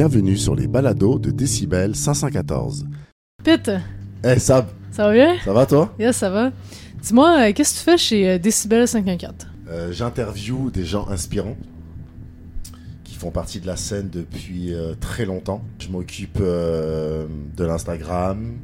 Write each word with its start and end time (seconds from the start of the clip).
Bienvenue 0.00 0.38
sur 0.38 0.56
les 0.56 0.66
balados 0.66 1.18
de 1.18 1.30
Décibel 1.30 1.94
514. 1.94 2.86
Pete, 3.44 3.70
Eh 4.24 4.38
Sab, 4.38 4.68
ça 4.90 5.06
va 5.08 5.12
bien? 5.12 5.36
ça 5.44 5.52
va 5.52 5.66
toi? 5.66 5.94
Yes, 5.98 6.16
ça 6.16 6.30
va. 6.30 6.52
Dis-moi, 7.02 7.38
euh, 7.38 7.52
qu'est-ce 7.52 7.74
que 7.74 7.78
tu 7.80 7.84
fais 7.84 7.98
chez 7.98 8.30
euh, 8.30 8.38
Decibel 8.38 8.88
514? 8.88 9.50
Euh, 9.68 9.92
J'interviewe 9.92 10.70
des 10.70 10.86
gens 10.86 11.06
inspirants 11.08 11.58
qui 13.04 13.14
font 13.14 13.30
partie 13.30 13.60
de 13.60 13.66
la 13.66 13.76
scène 13.76 14.08
depuis 14.08 14.72
euh, 14.72 14.94
très 14.98 15.26
longtemps. 15.26 15.62
Je 15.78 15.88
m'occupe 15.88 16.38
euh, 16.40 17.26
de 17.58 17.64
l'Instagram, 17.66 18.54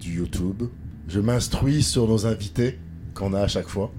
du 0.00 0.16
YouTube. 0.16 0.62
Je 1.08 1.20
m'instruis 1.20 1.82
sur 1.82 2.08
nos 2.08 2.24
invités 2.26 2.78
qu'on 3.12 3.34
a 3.34 3.40
à 3.42 3.48
chaque 3.48 3.68
fois. 3.68 3.92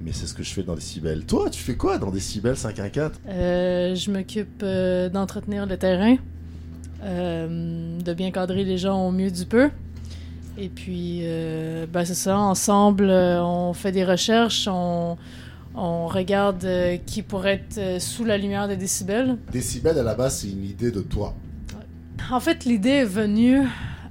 Mais 0.00 0.12
c'est 0.12 0.26
ce 0.26 0.34
que 0.34 0.42
je 0.42 0.52
fais 0.52 0.62
dans 0.62 0.74
Décibel. 0.74 1.24
Toi, 1.24 1.50
tu 1.50 1.60
fais 1.60 1.74
quoi 1.74 1.98
dans 1.98 2.10
Décibel 2.10 2.56
514 2.56 3.12
Euh, 3.28 3.94
je 3.94 4.10
m'occupe 4.10 4.60
euh, 4.62 5.08
d'entretenir 5.08 5.66
le 5.66 5.76
terrain, 5.76 6.16
euh, 7.02 7.98
de 7.98 8.14
bien 8.14 8.30
cadrer 8.30 8.64
les 8.64 8.78
gens 8.78 9.06
au 9.08 9.10
mieux 9.10 9.30
du 9.30 9.44
peu. 9.44 9.70
Et 10.56 10.68
puis, 10.68 11.20
euh, 11.22 11.86
ben 11.92 12.04
c'est 12.04 12.14
ça, 12.14 12.38
ensemble, 12.38 13.10
on 13.10 13.72
fait 13.72 13.92
des 13.92 14.04
recherches, 14.04 14.68
on, 14.70 15.16
on 15.74 16.06
regarde 16.06 16.66
qui 17.06 17.22
pourrait 17.22 17.62
être 17.68 18.00
sous 18.00 18.24
la 18.24 18.38
lumière 18.38 18.68
de 18.68 18.74
Décibel. 18.74 19.36
Décibel, 19.52 19.98
à 19.98 20.02
la 20.02 20.14
base, 20.14 20.38
c'est 20.38 20.50
une 20.50 20.64
idée 20.64 20.90
de 20.90 21.00
toi. 21.00 21.34
En 22.30 22.40
fait, 22.40 22.64
l'idée 22.64 22.90
est 22.90 23.04
venue 23.04 23.62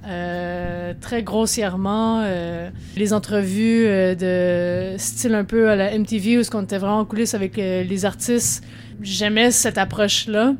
euh, 0.06 0.94
très 1.00 1.22
grossièrement. 1.22 2.22
euh, 2.22 2.70
les 2.96 3.12
entrevues 3.12 3.86
euh, 3.86 4.14
de 4.14 4.98
style 4.98 5.34
un 5.34 5.44
peu 5.44 5.68
à 5.68 5.76
la 5.76 5.96
MTV 5.98 6.38
où 6.38 6.42
on 6.54 6.62
était 6.62 6.78
vraiment 6.78 7.00
en 7.00 7.04
coulisses 7.04 7.34
avec 7.34 7.56
les 7.56 8.04
artistes. 8.04 8.64
J'aimais 9.02 9.50
cette 9.50 9.78
approche-là. 9.78 10.54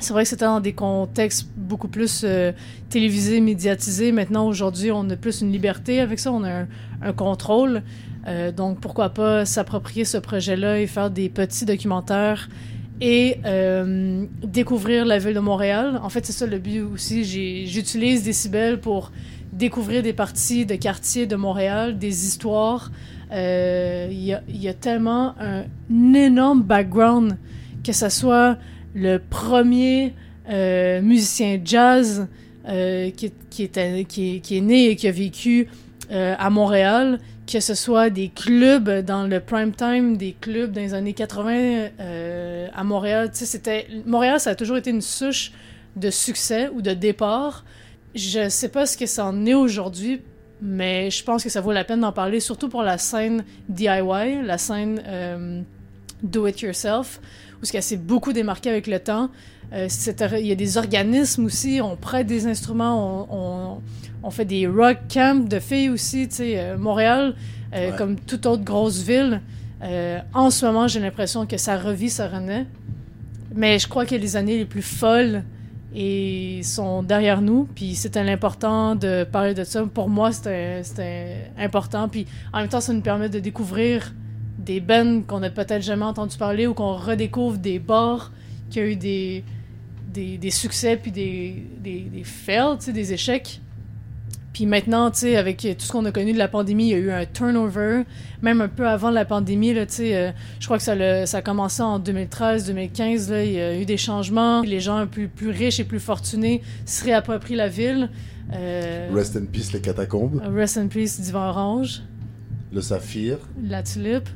C'est 0.00 0.12
vrai 0.12 0.24
que 0.24 0.28
c'était 0.28 0.44
dans 0.44 0.60
des 0.60 0.72
contextes 0.72 1.48
beaucoup 1.56 1.88
plus 1.88 2.26
télévisés, 2.90 3.40
médiatisés. 3.40 4.12
Maintenant, 4.12 4.46
aujourd'hui, 4.46 4.90
on 4.90 5.08
a 5.08 5.16
plus 5.16 5.40
une 5.40 5.52
liberté 5.52 6.00
avec 6.00 6.18
ça. 6.18 6.32
On 6.32 6.44
a 6.44 6.64
un, 7.00 7.12
contrôle. 7.12 7.82
Donc, 8.56 8.80
pourquoi 8.80 9.10
pas 9.10 9.44
s'approprier 9.44 10.04
ce 10.04 10.18
projet-là 10.18 10.80
et 10.80 10.86
faire 10.86 11.10
des 11.10 11.28
petits 11.28 11.64
documentaires 11.64 12.48
et 13.00 13.38
euh, 13.44 14.24
découvrir 14.42 15.04
la 15.04 15.18
ville 15.18 15.34
de 15.34 15.40
Montréal. 15.40 16.00
En 16.02 16.08
fait, 16.08 16.24
c'est 16.24 16.32
ça 16.32 16.46
le 16.46 16.58
but 16.58 16.80
aussi. 16.80 17.24
J'utilise 17.66 18.22
Décibel 18.22 18.80
pour 18.80 19.10
découvrir 19.52 20.02
des 20.02 20.12
parties 20.12 20.66
de 20.66 20.74
quartiers 20.74 21.26
de 21.26 21.36
Montréal, 21.36 21.98
des 21.98 22.26
histoires. 22.26 22.90
Euh, 23.32 24.08
Il 24.10 24.24
y, 24.24 24.68
a, 24.68 24.74
tellement 24.74 25.34
un, 25.40 25.64
énorme 26.14 26.62
background, 26.62 27.36
que 27.82 27.92
ce 27.92 28.08
soit 28.08 28.58
le 28.94 29.18
premier 29.18 30.14
euh, 30.48 31.02
musicien 31.02 31.60
jazz 31.64 32.28
qui, 32.66 33.26
est- 33.26 34.60
né 34.60 34.90
et 34.90 34.96
qui 34.96 35.08
a 35.08 35.12
vécu 35.12 35.68
à 36.10 36.48
Montréal, 36.50 37.18
que 37.46 37.60
ce 37.60 37.74
soit 37.74 38.10
des 38.10 38.28
clubs 38.28 39.04
dans 39.04 39.26
le 39.26 39.40
prime 39.40 39.72
time, 39.72 40.16
des 40.16 40.34
clubs 40.40 40.72
dans 40.72 40.80
les 40.80 40.94
années 40.94 41.12
80 41.12 41.52
euh, 42.00 42.68
à 42.74 42.84
Montréal. 42.84 43.30
C'était 43.32 43.86
Montréal, 44.06 44.40
ça 44.40 44.50
a 44.50 44.54
toujours 44.54 44.76
été 44.76 44.90
une 44.90 45.02
souche 45.02 45.52
de 45.96 46.10
succès 46.10 46.68
ou 46.74 46.82
de 46.82 46.92
départ. 46.92 47.64
Je 48.14 48.48
sais 48.48 48.68
pas 48.68 48.86
ce 48.86 48.96
que 48.96 49.06
ça 49.06 49.26
en 49.26 49.44
est 49.46 49.54
aujourd'hui, 49.54 50.22
mais 50.62 51.10
je 51.10 51.22
pense 51.24 51.42
que 51.42 51.50
ça 51.50 51.60
vaut 51.60 51.72
la 51.72 51.84
peine 51.84 52.00
d'en 52.00 52.12
parler, 52.12 52.40
surtout 52.40 52.68
pour 52.68 52.82
la 52.82 52.96
scène 52.98 53.44
DIY, 53.68 54.42
la 54.44 54.58
scène 54.58 55.02
euh, 55.06 55.60
do 56.22 56.46
it 56.46 56.60
yourself, 56.60 57.20
où 57.62 57.66
qu'elle 57.66 57.82
s'est 57.82 57.96
beaucoup 57.96 58.32
démarquée 58.32 58.70
avec 58.70 58.86
le 58.86 58.98
temps. 58.98 59.30
Euh, 59.72 59.88
il 60.38 60.46
y 60.46 60.52
a 60.52 60.54
des 60.54 60.78
organismes 60.78 61.46
aussi, 61.46 61.80
on 61.82 61.96
prête 61.96 62.26
des 62.26 62.46
instruments, 62.46 63.26
on, 63.30 63.80
on 64.24 64.30
fait 64.30 64.44
des 64.44 64.66
rock 64.66 64.98
camps 65.12 65.34
de 65.46 65.58
filles 65.60 65.90
aussi, 65.90 66.28
tu 66.28 66.36
sais, 66.36 66.58
euh, 66.58 66.78
Montréal, 66.78 67.34
euh, 67.74 67.90
Ouais. 67.90 67.96
comme 67.96 68.18
toute 68.18 68.46
autre 68.46 68.64
grosse 68.64 69.02
ville. 69.02 69.40
euh, 69.82 70.18
en 70.32 70.48
ce 70.50 70.64
moment, 70.64 70.88
j'ai 70.88 70.98
l'impression 71.00 71.44
que 71.46 71.58
ça 71.58 71.76
revit, 71.76 72.08
ça 72.08 72.26
renaît. 72.28 72.66
Mais 73.54 73.78
je 73.78 73.86
crois 73.86 74.06
que 74.06 74.14
les 74.14 74.34
années 74.36 74.56
les 74.56 74.64
plus 74.64 74.82
folles 74.82 75.44
et 75.94 76.60
sont 76.64 77.02
derrière 77.02 77.40
nous. 77.42 77.68
Puis 77.74 77.94
c'était 77.94 78.20
important 78.20 78.94
de 78.96 79.24
parler 79.30 79.52
de 79.54 79.62
ça. 79.62 79.84
Pour 79.84 80.08
moi, 80.08 80.32
c'était 80.32 81.50
important. 81.58 82.08
Puis 82.08 82.26
en 82.52 82.60
même 82.60 82.68
temps, 82.68 82.80
ça 82.80 82.92
nous 82.94 83.02
permet 83.02 83.28
de 83.28 83.38
découvrir 83.40 84.12
des 84.58 84.80
bands 84.80 85.20
qu'on 85.26 85.40
n'a 85.40 85.50
peut-être 85.50 85.82
jamais 85.82 86.04
entendu 86.06 86.36
parler 86.38 86.66
ou 86.66 86.72
qu'on 86.74 86.94
redécouvre 86.96 87.58
des 87.58 87.78
bars 87.78 88.32
qui 88.70 88.80
ont 88.80 88.84
eu 88.84 88.96
des, 88.96 89.44
des, 90.12 90.38
des 90.38 90.50
succès 90.50 90.96
puis 90.96 91.12
des, 91.12 91.62
des, 91.78 92.00
des 92.00 92.24
fails, 92.24 92.78
des 92.92 93.12
échecs. 93.12 93.60
Puis 94.54 94.66
maintenant, 94.66 95.10
tu 95.10 95.18
sais, 95.18 95.36
avec 95.36 95.58
tout 95.58 95.84
ce 95.84 95.90
qu'on 95.90 96.04
a 96.04 96.12
connu 96.12 96.32
de 96.32 96.38
la 96.38 96.46
pandémie, 96.46 96.84
il 96.84 96.90
y 96.90 96.94
a 96.94 96.98
eu 96.98 97.10
un 97.10 97.26
turnover. 97.26 98.04
Même 98.40 98.60
un 98.60 98.68
peu 98.68 98.86
avant 98.86 99.10
la 99.10 99.24
pandémie, 99.24 99.74
là, 99.74 99.84
tu 99.84 99.94
sais, 99.94 100.16
euh, 100.16 100.30
je 100.60 100.66
crois 100.66 100.78
que 100.78 100.84
ça, 100.84 100.92
a 100.94 101.42
commencé 101.42 101.82
en 101.82 101.98
2013-2015. 101.98 103.30
Là, 103.30 103.44
il 103.44 103.52
y 103.52 103.60
a 103.60 103.76
eu 103.76 103.84
des 103.84 103.96
changements. 103.96 104.62
Les 104.62 104.78
gens 104.78 105.08
plus, 105.08 105.26
plus 105.26 105.50
riches 105.50 105.80
et 105.80 105.84
plus 105.84 105.98
fortunés 105.98 106.62
se 106.86 107.04
réapproprient 107.04 107.56
la 107.56 107.68
ville. 107.68 108.08
Euh, 108.52 109.10
Rest 109.12 109.36
in 109.36 109.46
peace 109.46 109.72
les 109.72 109.80
catacombes, 109.80 110.40
Rest 110.54 110.78
in 110.78 110.86
peace, 110.86 111.18
Divan 111.18 111.48
Orange, 111.48 112.02
le 112.72 112.80
saphir, 112.80 113.38
la 113.60 113.82
tulipe, 113.82 114.28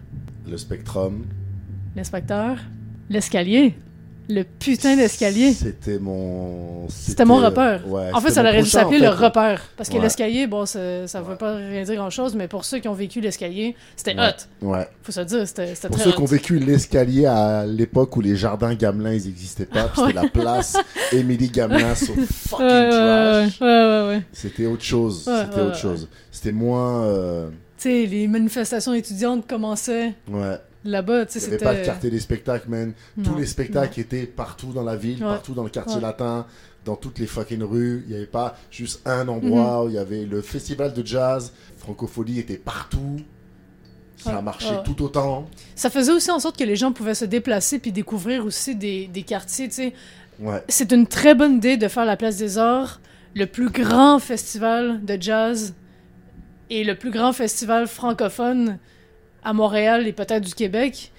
le 0.51 0.57
spectrum. 0.57 1.27
l'inspecteur, 1.95 2.59
l'escalier. 3.09 3.75
Le 4.31 4.43
putain 4.45 4.95
d'escalier. 4.97 5.55
C'était 5.55 5.99
mon. 5.99 6.87
C'était 6.91 7.25
mon 7.25 7.37
repère. 7.37 7.83
Ouais, 7.89 8.11
En 8.13 8.21
fait, 8.21 8.31
ça 8.31 8.43
aurait 8.43 8.63
dû 8.63 8.69
s'appeler 8.69 8.99
le 8.99 9.09
repère. 9.09 9.63
Parce 9.77 9.89
que 9.89 9.95
Ouais. 9.95 10.03
l'escalier, 10.03 10.47
bon, 10.47 10.67
ça, 10.67 11.07
ça 11.07 11.23
veut 11.23 11.37
pas 11.37 11.55
rien 11.57 11.83
dire 11.83 11.95
grand-chose, 11.95 12.35
mais 12.35 12.47
pour 12.47 12.67
ceux 12.67 12.79
qui 12.79 12.89
ont 12.89 12.93
vécu 12.95 13.23
l'escalier, 13.23 13.75
c'était 13.97 14.15
Ouais. 14.15 14.29
hot. 14.63 14.67
Ouais. 14.67 14.87
Faut 15.03 15.13
se 15.13 15.21
dire, 15.23 15.49
c'était 15.49 15.75
c'était 15.75 15.89
Pour 15.89 15.97
très 15.97 16.05
ceux 16.05 16.11
hot. 16.11 16.17
qui 16.17 16.23
ont 16.23 16.27
vécu 16.27 16.59
l'escalier 16.59 17.25
à 17.25 17.65
l'époque 17.65 18.15
où 18.17 18.21
les 18.21 18.37
jardins 18.37 18.75
Gamelin 18.75 19.15
ils 19.15 19.29
existaient 19.29 19.65
pas, 19.65 19.85
puis 19.89 20.03
c'était 20.07 20.13
la 20.23 20.29
place 20.29 20.77
Émilie 21.13 21.49
Gamelin 21.49 21.95
sur 21.95 22.15
fucking 22.15 22.59
trash. 22.91 23.61
ouais, 23.63 23.67
ouais, 23.67 24.09
ouais. 24.09 24.23
C'était 24.33 24.67
autre 24.67 24.85
chose. 24.85 25.25
C'était 25.25 25.61
autre 25.63 25.77
chose. 25.79 26.07
C'était 26.31 26.53
moins. 26.53 27.03
euh, 27.05 27.49
sais, 27.83 28.07
les 28.07 28.29
manifestations 28.29 28.95
étudiantes 28.95 29.47
commençaient 29.47 30.15
Ouais. 30.31 30.57
là-bas, 30.85 31.27
tu 31.27 31.33
sais, 31.33 31.39
Il 31.39 31.43
n'y 31.43 31.47
avait 31.49 31.59
c'était... 31.59 31.65
pas 31.65 31.75
de 31.81 31.85
quartier 31.85 32.11
des 32.11 32.21
spectacles, 32.21 32.69
man. 32.69 32.93
Tous 33.23 33.35
les 33.37 33.47
spectacles 33.47 34.01
étaient 34.01 34.27
partout 34.27 34.73
dans 34.73 34.85
la 34.85 34.97
ville, 34.97 35.23
Ouais. 35.23 35.31
partout 35.31 35.55
dans 35.55 35.65
le 35.65 35.71
quartier 35.71 35.97
Ouais. 35.97 36.03
latin, 36.03 36.47
dans 36.85 36.97
toutes 36.97 37.19
les 37.19 37.27
fucking 37.27 37.63
rues. 37.63 38.05
Il 38.07 38.11
n'y 38.11 38.17
avait 38.17 38.27
pas 38.27 38.57
juste 38.71 39.01
un 39.07 39.29
endroit 39.29 39.81
Mhm. 39.81 39.87
où 39.87 39.89
il 39.91 39.95
y 39.97 39.99
avait 39.99 40.25
le 40.25 40.41
festival 40.41 40.93
de 40.95 41.05
jazz. 41.07 41.53
Francophonie 41.77 42.39
était 42.39 42.57
partout. 42.57 43.17
Ça 44.17 44.31
a 44.33 44.37
Ouais, 44.37 44.43
marché 44.43 44.71
ouais. 44.71 44.83
tout 44.85 45.01
autant. 45.03 45.49
Ça 45.77 45.91
faisait 45.91 46.11
aussi 46.13 46.31
en 46.31 46.41
sorte 46.41 46.57
que 46.59 46.65
les 46.65 46.75
gens 46.77 46.91
pouvaient 46.93 47.15
se 47.15 47.25
déplacer 47.25 47.79
puis 47.79 47.93
découvrir 47.93 48.45
aussi 48.45 48.75
des, 48.75 49.07
des 49.07 49.23
quartiers, 49.23 49.69
tu 49.69 49.75
sais. 49.75 49.93
Ouais. 50.41 50.63
C'est 50.69 50.91
une 50.93 51.07
très 51.07 51.35
bonne 51.37 51.57
idée 51.57 51.77
de 51.77 51.87
faire 51.89 52.05
la 52.05 52.17
Place 52.17 52.37
des 52.37 52.59
Arts, 52.59 53.01
le 53.37 53.47
plus 53.47 53.71
grand 53.71 54.19
festival 54.19 55.05
de 55.05 55.17
jazz 55.21 55.75
et 56.71 56.85
le 56.85 56.95
plus 56.95 57.11
grand 57.11 57.33
festival 57.33 57.87
francophone 57.87 58.79
à 59.43 59.53
Montréal 59.53 60.07
et 60.07 60.13
peut-être 60.13 60.45
du 60.45 60.55
Québec, 60.55 61.13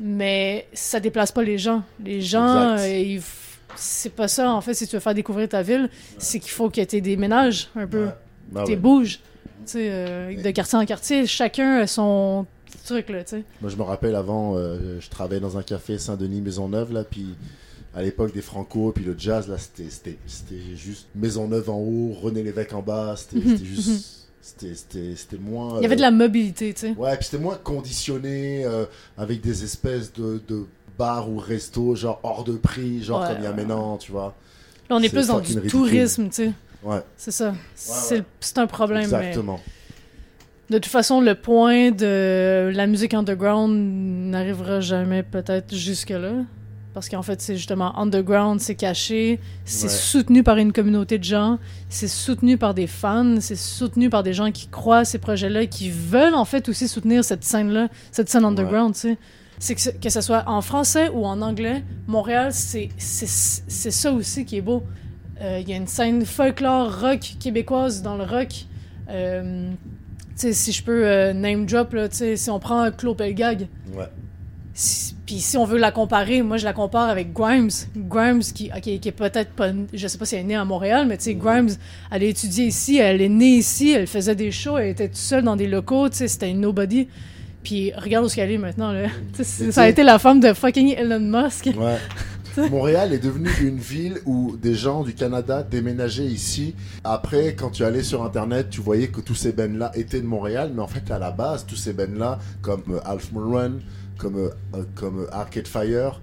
mais 0.00 0.66
ça 0.72 1.00
déplace 1.00 1.32
pas 1.32 1.42
les 1.42 1.58
gens. 1.58 1.82
Les 2.04 2.20
gens, 2.20 2.76
euh, 2.78 3.18
c'est 3.76 4.10
pas 4.14 4.28
ça 4.28 4.50
en 4.50 4.60
fait. 4.60 4.74
Si 4.74 4.86
tu 4.86 4.96
veux 4.96 5.00
faire 5.00 5.14
découvrir 5.14 5.48
ta 5.48 5.62
ville, 5.62 5.88
c'est 6.18 6.38
qu'il 6.38 6.50
faut 6.50 6.68
que 6.70 6.80
tu 6.82 7.00
des 7.00 7.16
ménages 7.16 7.68
un 7.74 7.86
peu, 7.86 8.04
Ouais. 8.06 8.10
Bah 8.50 8.64
tu 8.66 8.72
ouais. 8.72 8.76
bouges, 8.76 9.20
tu 9.64 9.72
sais, 9.72 9.88
euh, 9.90 10.42
de 10.42 10.50
quartier 10.50 10.78
en 10.78 10.84
quartier. 10.84 11.26
Chacun 11.26 11.78
a 11.78 11.86
son 11.86 12.44
truc 12.84 13.08
là, 13.08 13.24
tu 13.24 13.36
sais. 13.36 13.44
Moi, 13.62 13.70
je 13.70 13.76
me 13.76 13.82
rappelle 13.82 14.14
avant, 14.14 14.56
euh, 14.56 14.98
je 15.00 15.08
travaillais 15.08 15.40
dans 15.40 15.56
un 15.56 15.62
café 15.62 15.96
Saint-Denis 15.98 16.40
Maisonneuve, 16.42 16.92
là, 16.92 17.04
puis 17.04 17.34
à 17.94 18.02
l'époque 18.02 18.34
des 18.34 18.42
Franco, 18.42 18.92
puis 18.94 19.04
le 19.04 19.14
jazz, 19.16 19.48
là, 19.48 19.56
c'était- 19.58 19.88
c'était 19.90 20.18
c'était 20.26 20.76
juste 20.76 21.06
Maisonneuve 21.14 21.70
en 21.70 21.78
haut, 21.78 22.12
René 22.20 22.42
Lévesque 22.42 22.72
en 22.74 22.82
bas, 22.82 23.14
c'était 23.16 23.40
c'était 23.48 23.64
juste. 23.64 24.21
C'était- 24.42 25.38
moins. 25.38 25.76
Il 25.78 25.82
y 25.82 25.86
avait 25.86 25.94
euh, 25.94 25.96
de 25.96 26.00
la 26.02 26.10
mobilité, 26.10 26.74
tu 26.74 26.80
sais. 26.80 26.94
Ouais, 26.96 27.14
puis 27.16 27.26
c'était 27.26 27.42
moins 27.42 27.56
conditionné 27.56 28.64
euh, 28.64 28.84
avec 29.16 29.40
des 29.40 29.62
espèces 29.62 30.12
de, 30.12 30.42
de 30.48 30.64
bars 30.98 31.30
ou 31.30 31.38
restos, 31.38 31.94
genre 31.94 32.18
hors 32.24 32.42
de 32.42 32.56
prix, 32.56 33.02
genre 33.04 33.22
Ouais, 33.22 33.28
comme 33.28 33.36
il 33.38 33.44
y 33.44 33.46
a 33.46 33.52
maintenant, 33.52 33.96
tu 33.98 34.10
vois. 34.10 34.34
Là, 34.90 34.96
on 34.96 35.00
est 35.02 35.08
plus 35.08 35.28
dans 35.28 35.38
du 35.40 35.54
tourisme, 35.68 36.28
tu 36.28 36.34
sais. 36.34 36.52
Ouais, 36.82 37.00
C'est 37.16 37.30
ça. 37.30 37.54
C'est 37.76 38.16
ouais. 38.18 38.24
c'est 38.40 38.58
un 38.58 38.66
problème. 38.66 39.08
mais 39.08 39.16
exactement. 39.18 39.60
de 40.68 40.78
toute 40.78 40.90
façon, 40.90 41.20
le 41.20 41.36
point 41.36 41.92
de 41.92 42.72
la 42.74 42.86
musique 42.88 43.14
underground 43.14 43.72
n'arrivera 44.30 44.80
jamais 44.80 45.22
peut-être 45.22 45.72
jusque-là. 45.72 46.32
Parce 46.94 47.08
qu'en 47.08 47.22
fait, 47.22 47.40
c'est 47.40 47.56
justement 47.56 47.98
underground, 47.98 48.60
c'est 48.60 48.74
caché, 48.74 49.40
c'est 49.64 49.84
Ouais. 49.86 49.88
soutenu 49.92 50.42
par 50.42 50.58
une 50.58 50.72
communauté 50.72 51.16
de 51.18 51.24
gens, 51.24 51.58
c'est 51.88 52.06
soutenu 52.08 52.58
par 52.58 52.74
des 52.74 52.86
fans, 52.86 53.36
c'est 53.40 53.56
soutenu 53.56 54.10
par 54.10 54.22
des 54.22 54.34
gens 54.34 54.50
qui 54.52 54.68
croient 54.68 54.98
à 54.98 55.04
ces 55.06 55.16
projets-là, 55.18 55.64
qui 55.66 55.88
veulent 55.90 56.34
en 56.34 56.44
fait 56.44 56.68
aussi 56.68 56.88
soutenir 56.88 57.24
cette 57.24 57.44
scène-là, 57.44 57.88
cette 58.10 58.28
scène 58.28 58.44
underground, 58.44 58.92
tu 58.94 59.00
sais. 59.00 59.18
c'est 59.58 59.74
que, 59.74 59.98
que 60.02 60.10
ce 60.10 60.20
soit 60.20 60.44
en 60.46 60.60
français 60.60 61.08
ou 61.14 61.24
en 61.24 61.40
anglais, 61.40 61.82
Montréal, 62.06 62.50
c'est 62.52 62.90
ça 62.98 64.12
aussi 64.12 64.44
qui 64.44 64.56
est 64.58 64.60
beau. 64.62 64.82
Euh, 65.40 65.60
il 65.62 65.68
y 65.68 65.72
a 65.72 65.76
une 65.76 65.86
scène 65.86 66.26
folklore 66.26 67.00
rock 67.00 67.36
québécoise 67.40 68.02
dans 68.02 68.16
le 68.16 68.24
rock. 68.24 68.66
Euh, 69.08 69.70
si 70.36 70.72
je 70.72 70.82
peux 70.84 71.06
euh, 71.06 71.32
name 71.32 71.64
drop, 71.66 71.94
là, 71.94 72.08
si 72.10 72.50
on 72.50 72.58
prend 72.60 72.90
Claude 72.90 73.16
Pelgag. 73.16 73.66
Ouais. 73.96 74.08
Puis 75.26 75.38
si 75.38 75.56
on 75.56 75.64
veut 75.64 75.78
la 75.78 75.92
comparer, 75.92 76.42
moi 76.42 76.56
je 76.56 76.64
la 76.64 76.72
compare 76.72 77.08
avec 77.08 77.32
Grimes. 77.32 77.70
Grimes 77.96 78.42
qui, 78.42 78.70
qui 78.80 79.08
est 79.08 79.12
peut-être 79.12 79.50
pas, 79.50 79.68
je 79.92 80.06
sais 80.08 80.18
pas 80.18 80.24
si 80.24 80.34
elle 80.34 80.42
est 80.42 80.44
née 80.44 80.56
à 80.56 80.64
Montréal, 80.64 81.06
mais 81.08 81.16
tu 81.16 81.24
sais, 81.24 81.34
Grimes, 81.34 81.70
elle 82.10 82.22
a 82.22 82.26
étudié 82.26 82.66
ici, 82.66 82.98
elle 82.98 83.22
est 83.22 83.28
née 83.28 83.56
ici, 83.56 83.92
elle 83.92 84.06
faisait 84.08 84.34
des 84.34 84.50
shows, 84.50 84.78
elle 84.78 84.88
était 84.88 85.08
toute 85.08 85.16
seule 85.16 85.44
dans 85.44 85.56
des 85.56 85.68
locaux, 85.68 86.08
tu 86.08 86.16
sais, 86.16 86.28
c'était 86.28 86.50
une 86.50 86.60
nobody. 86.60 87.06
Puis 87.62 87.92
regarde 87.92 88.24
où 88.24 88.28
ce 88.28 88.34
qu'elle 88.34 88.50
est 88.50 88.58
maintenant, 88.58 88.90
là. 88.90 89.08
ça 89.42 89.82
a 89.82 89.88
été 89.88 90.02
la 90.02 90.18
femme 90.18 90.40
de 90.40 90.52
fucking 90.52 90.96
Elon 90.96 91.20
Musk. 91.20 91.70
Ouais. 91.76 91.98
Montréal 92.70 93.12
est 93.12 93.18
devenu 93.18 93.48
une 93.62 93.78
ville 93.78 94.18
où 94.26 94.56
des 94.56 94.74
gens 94.74 95.02
du 95.02 95.14
Canada 95.14 95.62
déménageaient 95.62 96.26
ici. 96.26 96.74
Après, 97.04 97.54
quand 97.54 97.70
tu 97.70 97.84
allais 97.84 98.02
sur 98.02 98.22
Internet, 98.22 98.68
tu 98.70 98.80
voyais 98.80 99.08
que 99.08 99.20
tous 99.20 99.34
ces 99.34 99.52
bands-là 99.52 99.92
étaient 99.94 100.20
de 100.20 100.26
Montréal, 100.26 100.72
mais 100.74 100.82
en 100.82 100.86
fait, 100.86 101.10
à 101.10 101.18
la 101.18 101.30
base, 101.30 101.64
tous 101.66 101.76
ces 101.76 101.92
bands-là, 101.92 102.38
comme 102.60 102.82
euh, 102.90 103.00
Half 103.04 103.32
Moon 103.32 103.52
Run, 103.52 103.72
comme, 104.18 104.36
euh, 104.36 104.50
euh, 104.74 104.84
comme 104.94 105.26
Arcade 105.32 105.68
Fire, 105.68 106.20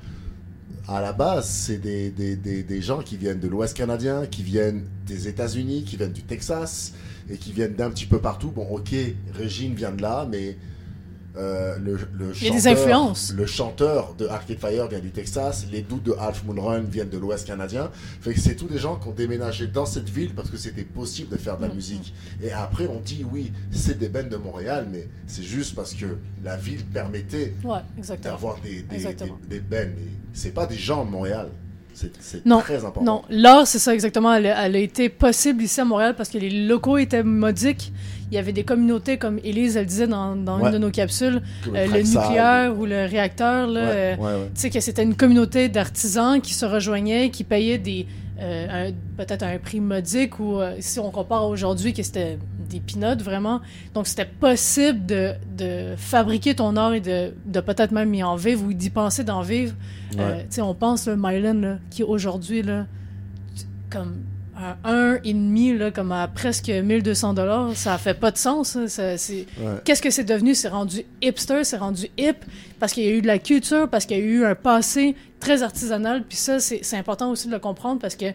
à 0.88 1.02
la 1.02 1.14
base, 1.14 1.48
c'est 1.48 1.78
des, 1.78 2.10
des, 2.10 2.36
des, 2.36 2.64
des, 2.64 2.82
gens 2.82 3.00
qui 3.00 3.16
viennent 3.16 3.40
de 3.40 3.48
l'Ouest 3.48 3.78
canadien, 3.78 4.26
qui 4.26 4.42
viennent 4.42 4.86
des 5.06 5.28
États-Unis, 5.28 5.84
qui 5.84 5.98
viennent 5.98 6.14
du 6.14 6.24
Texas 6.24 6.94
et 7.30 7.38
qui 7.38 7.52
viennent 7.52 7.76
d'un 7.76 7.92
petit 7.92 8.08
peu 8.08 8.20
partout. 8.20 8.50
Bon, 8.50 8.68
ok, 8.70 8.96
Régine 9.34 9.76
vient 9.76 9.92
de 9.92 10.02
là, 10.02 10.28
mais 10.30 10.58
euh, 11.40 11.78
le, 11.80 11.98
le, 12.14 12.34
Il 12.42 12.48
y 12.48 12.50
a 12.50 12.54
des 12.54 12.68
influences. 12.68 13.34
Le 13.36 13.46
chanteur 13.46 14.14
de 14.16 14.28
Arcade 14.28 14.58
Fire 14.60 14.88
vient 14.88 15.00
du 15.00 15.12
Texas, 15.12 15.66
les 15.72 15.82
doutes 15.82 16.04
de 16.04 16.14
Half 16.20 16.44
Moon 16.44 16.62
Run 16.62 16.82
viennent 16.82 17.10
de 17.10 17.18
l'Ouest 17.18 17.48
canadien. 17.48 17.90
Fait 18.22 18.34
que 18.34 18.40
c'est 18.40 18.56
tous 18.56 18.68
des 18.68 18.78
gens 18.78 18.98
qui 18.98 19.08
ont 19.08 19.14
déménagé 19.14 19.68
dans 19.68 19.86
cette 19.86 20.10
ville 20.10 20.34
parce 20.36 20.50
que 20.50 20.58
c'était 20.58 20.84
possible 20.84 21.30
de 21.30 21.38
faire 21.38 21.58
de 21.58 21.64
la 21.64 21.70
mm. 21.70 21.76
musique. 21.76 22.14
Et 22.44 22.52
après, 22.52 22.88
on 22.88 23.00
dit 23.00 23.26
oui, 23.32 23.54
c'est 23.72 23.98
des 23.98 24.10
bands 24.10 24.30
de 24.30 24.38
Montréal, 24.38 24.88
mais 24.92 25.08
c'est 25.28 25.44
juste 25.44 25.76
parce 25.76 25.94
que 25.94 26.18
la 26.44 26.58
ville 26.58 26.84
permettait 26.86 27.54
ouais, 27.64 27.80
d'avoir 28.22 28.60
des, 28.60 28.82
des, 28.82 28.98
des, 28.98 29.34
des 29.48 29.60
bands. 29.60 29.94
C'est 30.34 30.54
pas 30.54 30.66
des 30.66 30.78
gens 30.78 31.06
de 31.06 31.12
Montréal. 31.12 31.50
C'est 31.94 32.44
très 32.44 32.86
important. 32.86 33.04
Non, 33.04 33.24
là, 33.30 33.66
c'est 33.66 33.80
ça 33.80 33.94
exactement. 33.94 34.34
Elle, 34.34 34.46
elle, 34.46 34.76
a 34.76 34.80
été 34.80 35.10
possible 35.10 35.64
ici 35.64 35.82
à 35.82 35.86
Montréal 35.86 36.16
parce 36.16 36.30
que 36.30 36.38
les 36.38 36.50
locaux 36.68 36.98
étaient 36.98 37.24
modiques 37.24 37.92
il 38.32 38.36
y 38.36 38.38
avait 38.38 38.54
des 38.54 38.64
communautés, 38.64 39.18
comme 39.18 39.40
Elise, 39.44 39.76
elle 39.76 39.86
disait 39.86 40.08
dans, 40.08 40.36
dans 40.36 40.64
une 40.64 40.72
de 40.72 40.78
nos 40.78 40.92
capsules, 40.92 41.42
euh, 41.68 41.88
le, 41.88 42.02
nucléaire 42.02 42.78
ou 42.78 42.86
le 42.86 43.06
réacteur, 43.06 43.68
là, 43.68 43.82
euh, 43.82 44.46
tu 44.54 44.62
sais, 44.62 44.70
que 44.70 44.80
c'était 44.80 45.04
une 45.04 45.16
communauté 45.16 45.68
d'artisans 45.68 46.40
qui 46.40 46.54
se 46.54 46.66
rejoignaient, 46.66 47.32
qui 47.32 47.44
payaient 47.44 47.80
des, 47.80 48.06
euh, 48.40 48.92
peut-être 49.18 49.44
un 49.44 49.58
prix 49.58 49.80
modique 49.80 50.40
ou 50.40 50.60
si 50.80 51.00
on 51.00 51.10
compare 51.10 51.48
aujourd'hui 51.48 51.94
que 51.94 52.04
c'était 52.04 52.38
des 52.70 52.80
pinottes 52.80 53.24
vraiment. 53.24 53.62
Donc 53.96 54.06
c'était 54.06 54.26
possible 54.26 55.08
de, 55.08 55.34
de, 55.58 55.96
fabriquer 55.98 56.54
ton 56.54 56.76
art 56.76 56.94
et 56.94 57.02
de, 57.02 57.34
de 57.48 57.60
peut-être 57.62 57.92
même 57.92 58.14
y 58.14 58.24
en 58.24 58.36
vivre 58.36 58.64
ou 58.64 58.74
d'y 58.74 58.92
penser 58.92 59.24
d'en 59.24 59.42
vivre. 59.42 59.74
tu 60.12 60.20
sais, 60.50 60.62
on 60.62 60.76
pense, 60.76 61.08
le 61.08 61.16
Mylan, 61.18 61.80
qui 61.90 62.04
aujourd'hui, 62.04 62.62
là, 62.62 62.86
comme 63.90 64.18
un 64.84 65.20
et 65.24 65.34
demi 65.34 65.78
là, 65.78 65.92
comme 65.92 66.12
à 66.12 66.28
presque 66.28 66.70
1200 66.70 67.34
dollars, 67.34 67.76
ça 67.76 67.98
fait 67.98 68.14
pas 68.14 68.32
de 68.32 68.38
sens. 68.38 68.78
Qu'est-ce 69.86 70.02
que 70.02 70.10
c'est 70.10 70.24
devenu? 70.24 70.56
C'est 70.56 70.70
rendu 70.70 71.04
hipster, 71.22 71.64
c'est 71.64 71.78
rendu 71.78 72.08
hip 72.18 72.38
parce 72.80 72.94
qu'il 72.94 73.04
y 73.04 73.08
a 73.08 73.12
eu 73.12 73.22
de 73.22 73.28
la 73.28 73.40
culture, 73.40 73.90
parce 73.90 74.06
qu'il 74.06 74.18
y 74.18 74.22
a 74.22 74.24
eu 74.24 74.46
un 74.46 74.56
passé 74.56 75.16
très 75.40 75.64
artisanal. 75.64 76.24
Puis 76.28 76.38
ça, 76.38 76.60
c'est 76.60 76.98
important 76.98 77.32
aussi 77.32 77.48
de 77.48 77.54
le 77.54 77.60
comprendre 77.60 78.00
parce 78.00 78.16
que 78.16 78.28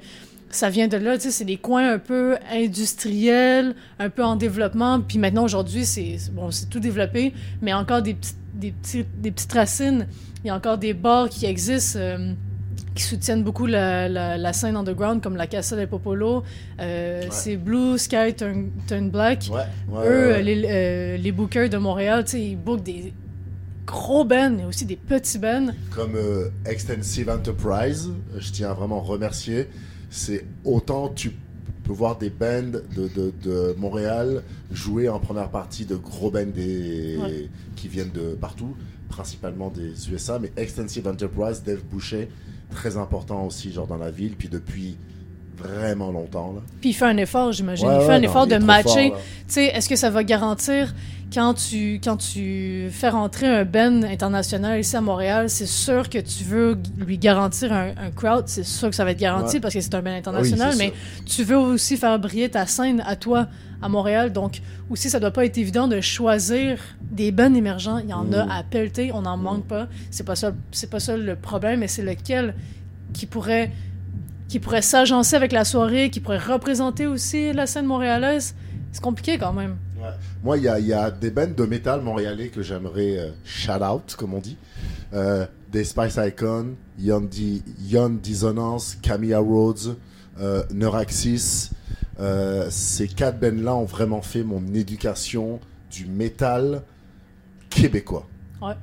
ça 0.50 0.71
vient 0.71 0.88
de 0.88 0.97
là. 0.97 1.19
C'est 1.19 1.44
des 1.44 1.56
coins 1.56 1.93
un 1.93 1.99
peu 1.99 2.37
industriels, 2.50 3.75
un 3.99 4.11
peu 4.11 4.25
en 4.25 4.37
développement. 4.37 5.00
Puis 5.00 5.19
maintenant 5.19 5.44
aujourd'hui, 5.44 5.85
c'est 5.85 6.17
bon, 6.32 6.50
c'est 6.50 6.67
tout 6.67 6.81
développé, 6.81 7.32
mais 7.62 7.73
encore 7.73 8.03
des 8.03 8.15
petites 8.15 8.37
des, 8.55 8.73
des 9.19 9.31
petites 9.31 9.53
racines. 9.53 10.06
Il 10.43 10.49
y 10.49 10.50
a 10.50 10.55
encore 10.55 10.79
des 10.79 10.94
bars 10.94 11.29
qui 11.29 11.47
existent. 11.47 11.99
Euh, 12.00 12.32
qui 12.94 13.02
soutiennent 13.02 13.43
beaucoup 13.43 13.67
la, 13.67 14.08
la, 14.08 14.52
scène 14.52 14.76
underground, 14.76 15.20
comme 15.23 15.37
la 15.37 15.46
Casa 15.46 15.76
del 15.76 15.88
Popolo. 15.88 16.44
Euh, 16.81 17.26
C'est 17.31 17.56
Blue 17.56 17.99
Sky 17.99 18.35
Turn, 18.35 19.11
Black. 19.11 19.50
Eux, 20.05 20.38
les, 20.41 20.64
euh, 20.64 21.17
les, 21.17 21.32
bookers 21.32 21.69
de 21.69 21.76
Montréal, 21.76 22.25
ils 22.35 22.56
bookent 22.56 22.85
des 22.85 23.12
gros 23.85 24.25
bands, 24.25 24.50
mais 24.50 24.64
aussi 24.64 24.87
des 24.87 24.96
petits 24.96 25.38
bands. 25.38 25.69
Comme 25.91 26.14
euh, 26.14 26.50
Extensive 26.64 27.29
Enterprise, 27.29 28.11
je 28.38 28.52
tiens 28.52 28.70
à 28.70 28.75
vraiment 28.75 29.00
remercier. 29.00 29.69
C'est 30.11 30.44
autant 30.64 31.08
tu 31.08 31.32
peux 31.82 31.93
voir 31.93 32.17
des 32.17 32.31
bands 32.31 32.81
de, 32.96 33.08
de, 33.08 33.32
de, 33.43 33.75
Montréal 33.76 34.43
jouer 34.73 35.08
en 35.08 35.19
première 35.19 35.50
partie 35.50 35.85
de 35.85 35.96
gros 35.96 36.31
bands 36.31 36.46
des, 36.46 37.19
qui 37.76 37.88
viennent 37.88 38.12
de 38.12 38.35
partout, 38.35 38.76
principalement 39.08 39.69
des 39.69 40.11
USA, 40.11 40.38
mais 40.38 40.52
Extensive 40.56 41.06
Enterprise, 41.06 41.62
Dave 41.62 41.82
Boucher, 41.82 42.29
très 42.70 42.96
important 42.96 43.44
aussi, 43.44 43.72
genre 43.72 43.87
dans 43.87 43.96
la 43.96 44.11
ville, 44.11 44.34
puis 44.37 44.49
depuis 44.49 44.96
vraiment 45.56 46.11
longtemps. 46.11 46.52
Là. 46.55 46.62
Puis 46.81 46.90
il 46.90 46.93
fait 46.94 47.05
un 47.05 47.16
effort, 47.16 47.52
j'imagine. 47.52 47.88
il 48.00 48.06
fait 48.06 48.12
un 48.12 48.22
effort 48.22 48.46
de 48.46 48.56
matcher. 48.56 49.11
Tu 49.11 49.16
sais, 49.49 49.64
est-ce 49.66 49.88
que 49.88 49.96
ça 49.96 50.11
va 50.11 50.25
garantir 50.25 50.94
quand 51.34 51.54
tu, 51.54 52.00
quand 52.02 52.16
tu 52.16 52.88
fais 52.92 53.08
rentrer 53.08 53.48
un 53.48 53.64
Ben 53.64 54.04
international 54.04 54.78
ici 54.78 54.96
à 54.96 55.00
Montréal, 55.00 55.50
c'est 55.50 55.66
sûr 55.66 56.08
que 56.08 56.19
tu 56.19 56.44
veux 56.44 56.78
lui 56.96 57.19
garantir 57.19 57.72
un, 57.72 57.92
crowd, 58.14 58.44
c'est 58.46 58.64
sûr 58.64 58.88
que 58.88 58.94
ça 58.94 59.04
va 59.04 59.10
être 59.10 59.19
garanti 59.19 59.58
parce 59.58 59.75
que 59.75 59.81
c'est 59.81 59.94
un 59.96 60.02
Ben 60.02 60.14
international, 60.14 60.75
mais 60.78 60.92
tu 61.26 61.42
veux 61.42 61.58
aussi 61.58 61.96
faire 61.96 62.19
briller 62.20 62.48
ta 62.48 62.66
scène 62.66 63.02
à 63.04 63.16
toi 63.16 63.48
à 63.82 63.88
Montréal. 63.88 64.32
Donc, 64.32 64.62
aussi, 64.88 65.10
ça 65.10 65.19
doit 65.19 65.32
pas 65.32 65.44
être 65.44 65.58
évident 65.58 65.88
de 65.88 66.00
choisir 66.00 66.78
des 67.02 67.32
bennes 67.32 67.56
émergents. 67.56 67.98
Il 67.98 68.08
y 68.08 68.14
en 68.14 68.32
a 68.32 68.46
mm. 68.46 68.50
à 68.50 68.62
pelleter, 68.62 69.12
on 69.12 69.22
n'en 69.22 69.36
manque 69.36 69.66
pas. 69.66 69.88
C'est 70.12 70.25
pas 70.25 70.36
ça, 70.36 70.52
c'est 70.70 70.88
pas 70.88 71.00
ça 71.00 71.16
le 71.16 71.34
problème, 71.34 71.81
mais 71.81 71.88
c'est 71.88 72.04
lequel 72.04 72.54
qui 73.12 73.26
pourrait, 73.26 73.72
qui 74.48 74.60
pourrait 74.60 74.82
s'agencer 74.82 75.34
avec 75.34 75.50
la 75.50 75.64
soirée, 75.64 76.10
qui 76.10 76.20
pourrait 76.20 76.38
représenter 76.38 77.06
aussi 77.06 77.53
la 77.53 77.67
scène 77.67 77.86
montréalaise. 77.86 78.55
C'est 78.93 79.03
compliqué 79.03 79.36
quand 79.36 79.53
même. 79.53 79.76
Moi, 80.44 80.58
il 80.58 80.65
y 80.65 80.69
a, 80.69 80.79
y 80.79 80.93
a, 80.93 81.10
des 81.10 81.31
bands 81.31 81.55
de 81.56 81.65
métal 81.65 82.03
montréalais 82.03 82.48
que 82.48 82.60
j'aimerais 82.60 83.17
euh, 83.17 83.31
shout 83.44 83.82
out, 83.82 84.15
comme 84.15 84.34
on 84.34 84.41
dit. 84.41 84.58
Euh, 85.15 85.46
des 85.72 85.84
Spice 85.84 86.19
Icon, 86.22 86.74
Young, 86.98 87.32
Young 87.81 88.20
Dissonance, 88.20 88.98
Camilla 89.01 89.39
Rhodes, 89.39 89.96
euh, 90.39 90.63
Neuraxis, 90.70 91.70
ces 92.69 93.08
quatre 93.08 93.41
bands-là 93.41 93.74
ont 93.74 93.86
vraiment 93.86 94.20
fait 94.20 94.44
mon 94.44 94.63
éducation 94.74 95.60
du 95.91 96.05
métal 96.05 96.82
québécois. 97.70 98.29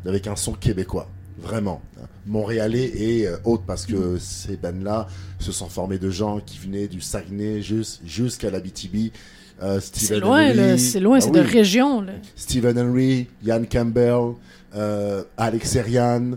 Avec 0.06 0.26
un 0.26 0.36
son 0.36 0.54
québécois. 0.54 1.10
Vraiment. 1.38 1.82
Montréalais 2.26 2.86
et 2.86 3.28
autres, 3.46 3.64
parce 3.68 3.86
que 3.86 4.18
ces 4.18 4.58
bands-là 4.58 5.08
se 5.38 5.52
sont 5.52 5.70
formés 5.70 6.00
de 6.00 6.10
gens 6.10 6.40
qui 6.40 6.58
venaient 6.58 6.88
du 6.88 7.02
Saguenay 7.02 7.62
jusqu'à 7.62 8.50
l'Abitibi. 8.50 9.12
Euh, 9.62 9.80
c'est 9.82 10.20
loin, 10.20 10.78
c'est 10.78 11.00
loin, 11.00 11.18
ah 11.18 11.22
c'est 11.22 11.32
de 11.32 11.40
région. 11.40 12.06
Stephen 12.36 12.80
Henry, 12.80 13.28
Ian 13.44 13.64
Campbell, 13.72 14.34
euh, 14.76 15.24
Alex 15.38 15.76
Erian, 15.76 16.32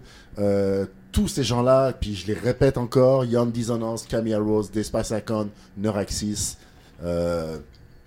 tous 1.15 1.29
ces 1.29 1.45
gens-là, 1.45 1.93
puis 1.93 2.17
je 2.17 2.27
les 2.27 2.35
répète 2.35 2.77
encore, 2.77 3.25
Young 3.25 3.53
Dissonance, 3.53 4.05
Camille 4.05 4.35
Rose, 4.35 4.73
Despace 4.73 5.13
Icon, 5.17 5.49
Neuraxis, 5.79 6.57
euh, 7.05 7.59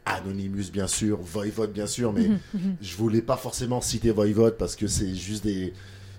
Anonymous 0.06 0.70
bien 0.74 0.88
sûr, 0.88 1.18
Voivode 1.22 1.72
bien 1.72 1.88
sûr, 1.88 2.12
mais 2.12 2.28
mhm, 2.28 2.40
mhm. 2.54 2.76
je 2.82 2.98
voulais 2.98 3.22
pas 3.22 3.38
forcément 3.38 3.80
citer 3.80 4.12
Voivode 4.12 4.58
parce 4.58 4.76
que 4.76 4.88
c'est 4.88 5.16
juste 5.16 5.46
des 5.46 5.74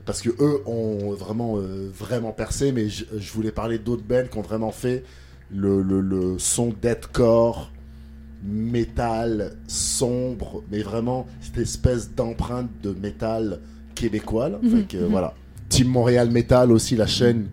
parce 0.07 0.23
que 0.23 0.31
eux 0.40 0.62
ont 0.64 1.12
vraiment 1.12 1.59
euh, 1.59 1.90
vraiment 1.95 2.33
percé, 2.33 2.73
mais 2.73 2.88
je, 2.88 3.05
voulais 3.35 3.52
parler 3.52 3.78
d'autres 3.78 4.05
bands 4.05 4.25
qui 4.31 4.38
ont 4.38 4.43
vraiment 4.43 4.73
fait 4.73 5.05
le, 5.55 5.83
le, 5.83 6.00
le 6.00 6.38
son 6.38 6.75
deathcore 6.81 7.71
métal 8.45 9.57
sombre, 9.66 10.62
mais 10.71 10.83
vraiment 10.83 11.26
cette 11.40 11.59
espèce 11.59 12.14
d'empreinte 12.14 12.71
de 12.83 12.90
métal 12.90 13.61
québécois. 13.95 14.49
Là. 14.49 14.59
Mhm, 14.62 14.87
voilà. 15.11 15.35
Team 15.68 15.88
Montréal 15.88 16.30
Metal 16.30 16.73
aussi, 16.73 16.97
la 16.97 17.07
chaîne 17.07 17.47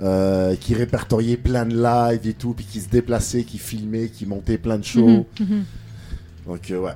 euh, 0.00 0.56
qui 0.56 0.74
répertoriait 0.74 1.36
plein 1.36 1.64
de 1.64 1.76
lives 1.76 2.26
et 2.26 2.34
tout, 2.34 2.52
puis 2.52 2.64
qui 2.64 2.80
se 2.80 2.88
déplaçait, 2.88 3.44
qui 3.44 3.58
filmait, 3.58 4.08
qui 4.08 4.26
montait 4.26 4.58
plein 4.58 4.78
de 4.78 4.84
shows. 4.84 5.26
Mhm, 5.38 5.46
mhm. 5.48 5.64
Donc 6.46 6.70
euh, 6.70 6.80
ouais, 6.80 6.92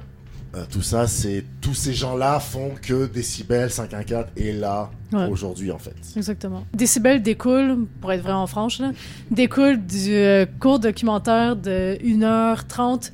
euh, 0.55 0.65
tout 0.71 0.83
ça, 0.83 1.07
c'est 1.07 1.45
tous 1.61 1.75
ces 1.75 1.93
gens-là 1.93 2.41
font 2.41 2.73
que 2.81 3.07
Décibel 3.07 3.71
514 3.71 4.27
est 4.37 4.53
là 4.53 4.91
aujourd'hui 5.31 5.71
en 5.71 5.79
fait. 5.79 5.95
Exactement. 6.17 6.65
Décibel 6.75 7.23
découle, 7.23 7.87
pour 8.01 8.13
être 8.13 8.23
vraiment 8.23 8.47
franche, 8.47 8.79
là, 8.79 8.93
découle 9.31 9.79
du 9.85 10.47
court 10.61 10.79
documentaire 10.79 11.57
de 11.57 11.97
1h30 12.03 13.13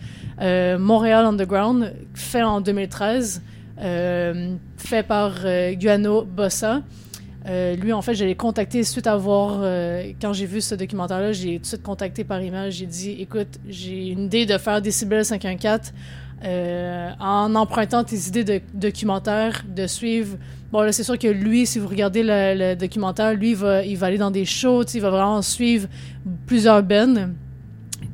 Montréal 0.78 1.24
Underground, 1.26 1.92
fait 2.14 2.42
en 2.42 2.60
2013, 2.60 3.42
fait 3.78 5.02
par 5.06 5.34
Guano 5.78 6.22
Bossa. 6.22 6.82
Euh, 7.46 7.76
lui, 7.76 7.92
en 7.92 8.00
fait, 8.00 8.14
je 8.14 8.24
l'ai 8.24 8.34
contacté 8.34 8.82
suite 8.84 9.06
à 9.06 9.16
voir, 9.16 9.58
euh, 9.60 10.12
quand 10.20 10.32
j'ai 10.32 10.46
vu 10.46 10.60
ce 10.60 10.74
documentaire-là, 10.74 11.32
j'ai 11.32 11.56
tout 11.56 11.62
de 11.62 11.66
suite 11.66 11.82
contacté 11.82 12.24
par 12.24 12.40
email. 12.40 12.70
J'ai 12.72 12.86
dit, 12.86 13.16
écoute, 13.20 13.58
j'ai 13.68 14.08
une 14.08 14.24
idée 14.24 14.46
de 14.46 14.56
faire 14.56 14.80
Decibel 14.80 15.24
514 15.24 15.92
euh, 16.44 17.10
en 17.20 17.54
empruntant 17.54 18.02
tes 18.02 18.16
idées 18.16 18.44
de 18.44 18.60
documentaire, 18.72 19.62
de 19.68 19.86
suivre. 19.86 20.38
Bon, 20.72 20.80
là, 20.80 20.92
c'est 20.92 21.04
sûr 21.04 21.18
que 21.18 21.28
lui, 21.28 21.66
si 21.66 21.78
vous 21.78 21.88
regardez 21.88 22.22
le, 22.24 22.74
documentaire, 22.74 23.34
lui, 23.34 23.50
il 23.50 23.56
va, 23.56 23.84
il 23.84 23.96
va 23.96 24.06
aller 24.06 24.18
dans 24.18 24.30
des 24.30 24.44
shows, 24.44 24.84
il 24.94 25.00
va 25.00 25.10
vraiment 25.10 25.42
suivre 25.42 25.86
plusieurs 26.46 26.82
bands. 26.82 27.28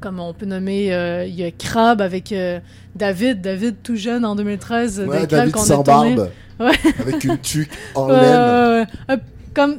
Comme 0.01 0.19
on 0.19 0.33
peut 0.33 0.47
nommer, 0.47 0.93
euh, 0.93 1.25
il 1.27 1.35
y 1.35 1.45
a 1.45 1.51
Crab 1.51 2.01
avec 2.01 2.33
euh, 2.33 2.59
David, 2.95 3.41
David 3.43 3.77
tout 3.83 3.97
jeune 3.97 4.25
en 4.25 4.35
2013. 4.35 5.05
Ouais, 5.07 5.27
David 5.27 5.57
sans 5.57 5.83
barbe. 5.83 6.31
Ouais. 6.61 6.73
Avec 6.99 7.25
une 7.25 7.39
tuque 7.39 7.71
en 7.95 8.09
laine. 8.09 8.19
Euh, 8.23 8.85
comme 9.55 9.79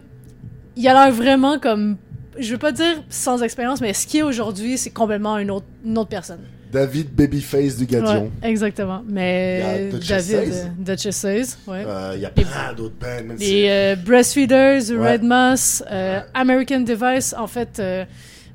il 0.76 0.88
a 0.88 0.94
l'air 1.06 1.14
vraiment 1.14 1.60
comme 1.60 1.98
je 2.40 2.52
veux 2.52 2.58
pas 2.58 2.72
dire 2.72 3.04
sans 3.08 3.44
expérience 3.44 3.82
mais 3.82 3.94
ce 3.94 4.08
qui 4.08 4.18
est 4.18 4.24
aujourd'hui 4.24 4.80
c'est 4.80 4.90
complètement 4.90 5.38
une 5.38 5.52
autre 5.52 5.68
une 5.86 5.96
autre 6.00 6.10
personne 6.10 6.40
David 6.72 7.14
Babyface 7.14 7.78
du 7.78 7.86
Gadion. 7.86 8.32
Ouais, 8.42 8.50
exactement 8.50 9.04
mais 9.08 9.60
Il 9.60 9.92
y 9.92 9.96
a 9.96 10.00
Duchess 10.00 10.32
David 10.32 10.54
Duchess 10.80 11.16
Says, 11.18 11.58
ouais 11.68 11.84
Euh, 11.86 12.14
Il 12.16 12.22
y 12.22 12.26
a 12.26 12.30
plein 12.30 12.74
d'autres 12.76 12.96
bands. 13.00 13.36
les 13.38 13.68
euh, 13.70 13.96
Breastfeeders 13.96 14.90
Ouais. 14.90 15.12
Red 15.12 15.24
Mass 15.24 15.84
euh. 15.92 16.22
American 16.34 16.80
Device 16.80 17.36
en 17.38 17.46
fait 17.46 17.80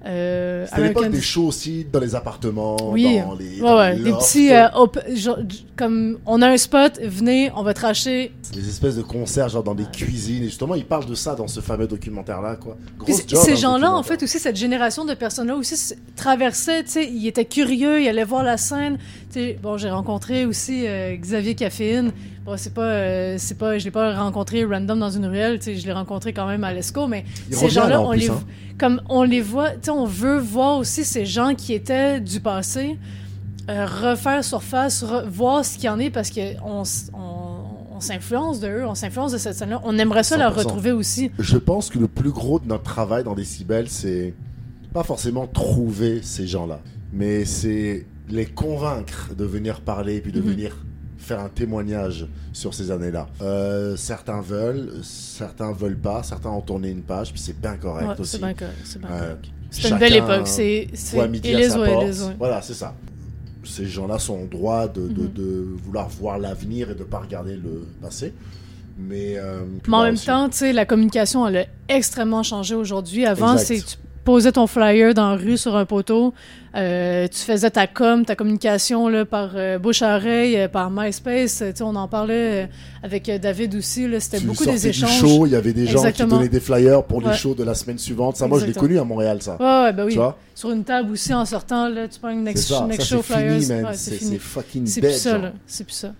euh, 0.06 0.66
C'était 0.68 0.82
l'époque 0.88 1.08
des 1.10 1.20
shows 1.20 1.46
aussi 1.48 1.84
dans 1.92 2.00
les 2.00 2.14
appartements, 2.14 2.76
Oui. 2.90 3.18
dans 3.20 3.34
les, 3.34 3.44
Ouais, 3.56 3.60
dans 3.60 3.76
ouais, 3.78 3.94
les 3.96 4.04
des 4.04 4.10
lofts, 4.10 4.20
petits 4.22 4.52
euh, 4.52 4.68
op- 4.74 4.98
genre, 5.14 5.38
comme 5.76 6.18
on 6.26 6.40
a 6.42 6.48
un 6.48 6.56
spot, 6.56 7.00
venez, 7.02 7.50
on 7.56 7.62
va 7.62 7.74
tracher. 7.74 8.32
des 8.52 8.68
espèces 8.68 8.96
de 8.96 9.02
concerts 9.02 9.48
genre 9.48 9.62
dans 9.64 9.74
des 9.74 9.84
cuisines. 9.84 10.42
Et 10.42 10.46
justement, 10.46 10.74
ils 10.74 10.84
parlent 10.86 11.06
de 11.06 11.14
ça 11.14 11.34
dans 11.34 11.48
ce 11.48 11.60
fameux 11.60 11.86
quoi. 12.56 12.76
Grosse 12.98 13.16
c- 13.18 13.24
job, 13.26 13.40
ces 13.42 13.52
hein, 13.52 13.54
gens-là, 13.56 13.90
en 13.90 13.96
documentaire. 13.98 14.04
fait, 14.18 14.24
aussi, 14.24 14.38
cette 14.38 14.56
génération 14.56 15.04
de 15.04 15.14
personnes-là 15.14 15.56
aussi 15.56 15.74
s- 15.74 15.96
traversaient, 16.14 16.84
tu 16.84 16.90
sais, 16.90 17.06
ils 17.10 17.26
étaient 17.26 17.44
curieux, 17.44 18.00
ils 18.02 18.08
allaient 18.08 18.24
voir 18.24 18.42
la 18.42 18.56
scène. 18.56 18.98
Sais, 19.36 19.58
bon, 19.62 19.76
j'ai 19.76 19.90
rencontré 19.90 20.46
aussi 20.46 20.86
euh, 20.86 21.14
Xavier 21.14 21.54
Caféine. 21.54 22.10
Bon, 22.46 22.56
c'est 22.56 22.72
pas, 22.72 22.86
euh, 22.86 23.34
c'est 23.38 23.58
pas, 23.58 23.76
je 23.76 23.84
l'ai 23.84 23.90
pas 23.90 24.14
rencontré 24.18 24.64
random 24.64 24.98
dans 24.98 25.10
une 25.10 25.26
ruelle, 25.26 25.58
tu 25.58 25.66
sais, 25.66 25.76
je 25.76 25.84
l'ai 25.84 25.92
rencontré 25.92 26.32
quand 26.32 26.46
même 26.46 26.64
à 26.64 26.72
l'ESCO, 26.72 27.06
mais 27.06 27.26
ces 27.50 27.68
gens-là, 27.68 27.88
là, 27.90 28.00
en 28.00 28.08
on 28.08 28.12
les, 28.12 28.30
hein. 28.30 28.40
comme 28.78 29.02
on 29.10 29.24
les 29.24 29.42
voit, 29.42 29.72
tu 29.72 29.76
sais, 29.82 29.90
on 29.90 30.06
veut 30.06 30.38
voir 30.38 30.78
aussi 30.78 31.04
ces 31.04 31.26
gens 31.26 31.54
qui 31.54 31.74
étaient 31.74 32.18
du 32.18 32.40
passé 32.40 32.98
euh, 33.68 33.84
refaire 33.84 34.42
surface, 34.42 35.02
re- 35.04 35.28
voir 35.28 35.66
ce 35.66 35.74
qu'il 35.74 35.84
y 35.84 35.88
en 35.90 35.98
est 35.98 36.08
parce 36.08 36.30
que 36.30 36.40
on, 36.64 36.84
on, 37.12 37.96
on 37.96 38.00
s'influence 38.00 38.58
de 38.60 38.68
eux, 38.68 38.86
on 38.86 38.94
s'influence 38.94 39.32
de 39.32 39.38
cette 39.38 39.54
scène-là. 39.56 39.82
On 39.84 39.98
aimerait 39.98 40.22
ça 40.22 40.38
la 40.38 40.50
100%. 40.50 40.54
retrouver 40.54 40.92
aussi. 40.92 41.30
Je 41.38 41.58
pense 41.58 41.90
que 41.90 41.98
le 41.98 42.08
plus 42.08 42.30
gros 42.30 42.58
de 42.58 42.66
notre 42.68 42.84
travail 42.84 43.22
dans 43.24 43.34
Décibel, 43.34 43.88
c'est 43.90 44.32
pas 44.94 45.02
forcément 45.02 45.46
trouver 45.46 46.20
ces 46.22 46.46
gens-là, 46.46 46.80
mais 47.12 47.44
c'est 47.44 48.06
les 48.28 48.46
convaincre 48.46 49.30
de 49.36 49.44
venir 49.44 49.80
parler 49.80 50.20
puis 50.20 50.32
de 50.32 50.40
Mhm. 50.40 50.46
venir 50.50 50.76
faire 51.18 51.40
un 51.40 51.48
témoignage 51.48 52.26
sur 52.52 52.72
ces 52.74 52.90
années-là. 52.90 53.26
Euh, 53.42 53.96
certains 53.96 54.40
veulent, 54.40 54.90
certains 55.02 55.72
veulent 55.72 55.98
pas, 55.98 56.22
certains 56.22 56.50
ont 56.50 56.60
tourné 56.60 56.90
une 56.90 57.02
page, 57.02 57.32
puis 57.32 57.40
c'est 57.40 57.58
bien 57.60 57.76
correct 57.76 58.06
Ouais, 58.08 58.20
aussi. 58.20 58.32
c'est 58.32 58.38
bien 58.38 58.54
correct, 58.54 58.76
c'est 58.84 59.00
bien 59.00 59.08
Ouais. 59.10 59.18
correct. 59.18 59.44
C'est 59.70 59.88
une 59.90 59.98
belle 59.98 60.16
époque. 60.16 60.46
C'est 60.46 60.88
midi 61.28 61.54
à 61.54 61.70
sa 61.70 61.78
porte. 61.84 62.06
Voilà, 62.38 62.62
c'est 62.62 62.74
ça. 62.74 62.94
Ces 63.64 63.86
gens-là 63.86 64.18
sont 64.20 64.34
en 64.34 64.44
droit 64.44 64.86
de, 64.86 65.08
de- 65.08 65.22
Mhm. 65.22 65.32
de 65.32 65.66
vouloir 65.84 66.08
voir 66.08 66.38
l'avenir 66.38 66.90
et 66.90 66.94
de 66.94 67.02
pas 67.02 67.18
regarder 67.18 67.56
le 67.56 67.84
passé. 68.00 68.32
Mais, 68.98 69.34
euh, 69.36 69.60
Mais 69.88 69.94
en 69.96 70.02
même 70.04 70.14
aussi- 70.14 70.26
temps, 70.26 70.48
tu 70.48 70.58
sais, 70.58 70.72
la 70.72 70.86
communication, 70.86 71.46
elle 71.48 71.56
a 71.56 71.64
extrêmement 71.88 72.42
changé 72.44 72.74
aujourd'hui. 72.76 73.26
Avant, 73.26 73.58
c'est 73.58 73.80
tu 73.80 73.96
posais 74.26 74.52
ton 74.52 74.66
flyer 74.66 75.14
dans 75.14 75.30
la 75.30 75.36
rue 75.36 75.56
sur 75.56 75.74
un 75.76 75.86
poteau, 75.86 76.34
euh, 76.76 77.26
tu 77.28 77.38
faisais 77.38 77.70
ta 77.70 77.86
com, 77.86 78.26
ta 78.26 78.36
communication 78.36 79.08
là, 79.08 79.24
par 79.24 79.52
euh, 79.54 79.78
bouche 79.78 80.02
à 80.02 80.16
oreille, 80.16 80.58
euh, 80.58 80.68
par 80.68 80.90
MySpace. 80.90 81.62
Tu 81.64 81.64
sais, 81.76 81.82
on 81.82 81.94
en 81.96 82.08
parlait 82.08 82.64
euh, 82.64 82.66
avec 83.02 83.28
euh, 83.30 83.38
David 83.38 83.74
aussi. 83.76 84.06
C'était 84.20 84.40
beaucoup 84.40 84.66
des 84.66 84.78
du 84.78 84.88
échanges. 84.88 85.18
show, 85.18 85.46
il 85.46 85.52
y 85.52 85.56
avait 85.56 85.72
des 85.72 85.86
gens 85.86 86.00
Exactement. 86.00 86.28
qui 86.28 86.34
donnaient 86.36 86.48
des 86.50 86.60
flyers 86.60 87.02
pour 87.04 87.22
les 87.22 87.28
Ouais. 87.28 87.34
shows 87.34 87.54
de 87.54 87.64
la 87.64 87.74
semaine 87.74 87.96
suivante. 87.98 88.36
Ça, 88.36 88.46
moi, 88.46 88.58
je 88.58 88.64
l'ai 88.64 88.70
Exactement. 88.70 88.88
connu 88.88 89.00
à 89.00 89.04
Montréal, 89.04 89.40
ça. 89.40 89.56
Ouais, 89.58 89.84
ouais, 89.86 89.92
ben 89.94 90.04
oui. 90.04 90.12
Tu 90.12 90.18
vois? 90.18 90.36
Sur 90.54 90.70
une 90.72 90.84
table 90.84 91.12
aussi, 91.12 91.32
en 91.32 91.44
sortant, 91.46 91.88
là, 91.88 92.06
tu 92.08 92.18
prends 92.18 92.28
une 92.30 92.38
C'est 92.40 92.44
next, 92.44 92.68
ça, 92.68 92.86
next 92.86 93.00
ça 93.08 93.16
show 93.16 93.22
c'est 93.26 93.32
flyers. 93.34 93.52
fini, 93.60 93.66
man. 93.72 93.84
Ouais, 93.84 93.90
c'est 93.94 93.98
c'est 93.98 94.10
c'est 94.10 94.16
fini. 94.24 94.38
fucking 94.38 94.86
C'est 94.86 95.00
plus 95.00 95.12
ça. 95.12 95.40
C'est 95.66 95.84
plus 95.84 95.94
ça. 95.94 96.12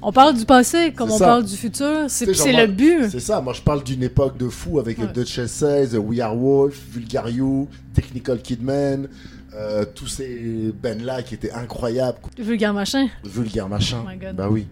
On 0.00 0.12
parle 0.12 0.36
du 0.36 0.44
passé 0.44 0.92
comme 0.96 1.10
on 1.10 1.18
ça. 1.18 1.26
parle 1.26 1.44
du 1.44 1.56
futur. 1.56 2.04
C'est 2.08 2.26
le 2.26 2.66
but. 2.66 3.10
C'est 3.10 3.20
ça, 3.20 3.40
moi 3.40 3.52
je 3.52 3.60
parle 3.62 3.82
d'une 3.84 4.02
époque 4.02 4.36
de 4.38 4.48
fou 4.48 4.78
avec 4.78 4.98
Ouais. 4.98 5.24
Says, 5.46 5.96
We 5.96 6.20
Are 6.20 6.36
Wolf, 6.36 6.80
Vulgar 6.90 7.28
You, 7.28 7.68
Technical 7.94 8.40
Kidman, 8.40 9.08
euh, 9.54 9.84
tous 9.94 10.06
ces 10.06 10.72
bands-là 10.82 11.22
qui 11.22 11.34
étaient 11.34 11.52
incroyables. 11.52 12.18
Vulgaire 12.38 12.72
machin. 12.74 13.08
Vulgar 13.24 13.68
Machin. 13.68 14.02
Oh 14.04 14.08
my 14.08 14.16
God. 14.16 14.36
bah 14.36 14.48
oui. 14.50 14.66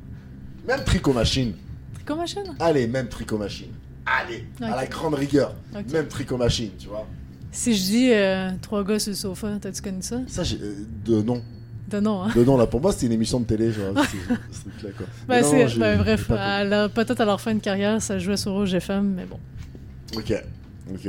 Même 0.66 0.82
Tricot 0.84 1.12
Machine. 1.12 1.54
Tricot 1.94 2.16
machin. 2.16 2.42
Allez, 2.58 2.86
même 2.86 3.08
Tricot 3.08 3.38
Machine. 3.38 3.70
Allez, 4.06 4.44
à 4.60 4.74
la 4.76 4.86
grande 4.86 5.14
rigueur. 5.14 5.54
Même 5.92 6.08
Tricot 6.08 6.36
Machine, 6.36 6.70
tu 6.78 6.88
vois. 6.88 7.06
Si 7.52 7.74
je 7.76 7.82
dis 7.82 8.12
euh, 8.12 8.50
trois 8.62 8.82
gars 8.84 8.98
sur 8.98 9.10
le 9.10 9.16
sofa, 9.16 9.58
t'as-tu 9.60 9.82
connu 9.82 10.02
ça? 10.02 10.20
Ça, 10.28 10.42
j'ai. 10.44 10.56
euh, 10.62 10.74
de 11.04 11.20
nom. 11.22 11.42
Non, 11.94 12.25
hein? 12.25 12.28
Là, 12.59 12.66
pour 12.66 12.80
moi, 12.80 12.92
c'était 12.92 13.06
une 13.06 13.12
émission 13.12 13.40
de 13.40 13.44
télé, 13.47 13.73
genre. 13.73 13.94
c'est- 14.80 14.97
quoi. 14.97 15.06
Mais 15.28 15.42
non, 15.42 15.66
j'ai 15.66 15.78
bref, 15.97 16.26
peut-être 16.94 17.20
à 17.20 17.25
leur 17.25 17.40
fin 17.40 17.54
de 17.54 17.61
carrière, 17.61 18.00
ça 18.02 18.18
jouait 18.18 18.37
sur 18.37 18.52
Rouge 18.52 18.75
FM, 18.75 19.14
mais 19.16 19.25
bon. 19.25 19.38
Ok, 20.16 20.32
ok. 20.92 21.09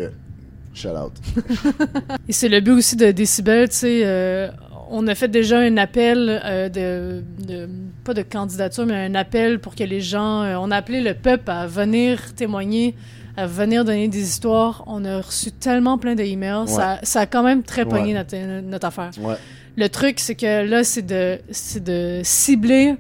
Shout 0.74 0.90
out. 0.90 1.12
Et 2.28 2.32
c'est 2.34 2.48
le 2.50 2.62
but 2.62 2.72
aussi 2.72 2.96
de 2.96 3.12
Décibel, 3.12 3.68
tu 3.70 3.76
sais. 3.76 4.02
euh, 4.06 4.50
on 4.90 5.06
a 5.08 5.16
fait 5.16 5.28
déjà 5.28 5.60
un 5.60 5.76
appel 5.78 6.42
euh, 6.46 6.70
de, 6.70 7.24
de- 7.46 7.70
Pas 8.04 8.14
de 8.14 8.22
candidature, 8.22 8.86
mais 8.86 9.06
un 9.06 9.16
appel 9.16 9.60
pour 9.60 9.76
que 9.76 9.84
les 9.84 10.02
gens. 10.02 10.44
euh, 10.44 10.56
on 10.60 10.72
a 10.72 10.78
appelé 10.78 11.02
le 11.02 11.14
peuple 11.14 11.50
à 11.52 11.68
venir 11.68 12.34
témoigner, 12.36 12.96
à 13.38 13.48
venir 13.48 13.84
donner 13.86 14.08
des 14.08 14.22
histoires. 14.22 14.84
On 14.88 15.04
a 15.06 15.20
reçu 15.22 15.52
tellement 15.52 15.98
plein 15.98 16.16
d'emails. 16.16 16.68
Ça, 16.68 17.00
ça 17.04 17.22
a 17.22 17.26
quand 17.26 17.44
même 17.44 17.64
très 17.64 17.86
pogné 17.86 18.14
Ouais. 18.14 18.26
notre, 18.32 18.62
notre 18.68 18.88
affaire. 18.88 19.12
Ouais. 19.20 19.36
Le 19.78 19.88
truc, 19.90 20.20
c'est 20.20 20.36
que 20.36 20.66
là, 20.66 20.84
c'est 20.84 21.02
de, 21.06 21.40
c'est 21.50 21.84
de 21.84 22.22
cibler 22.24 22.96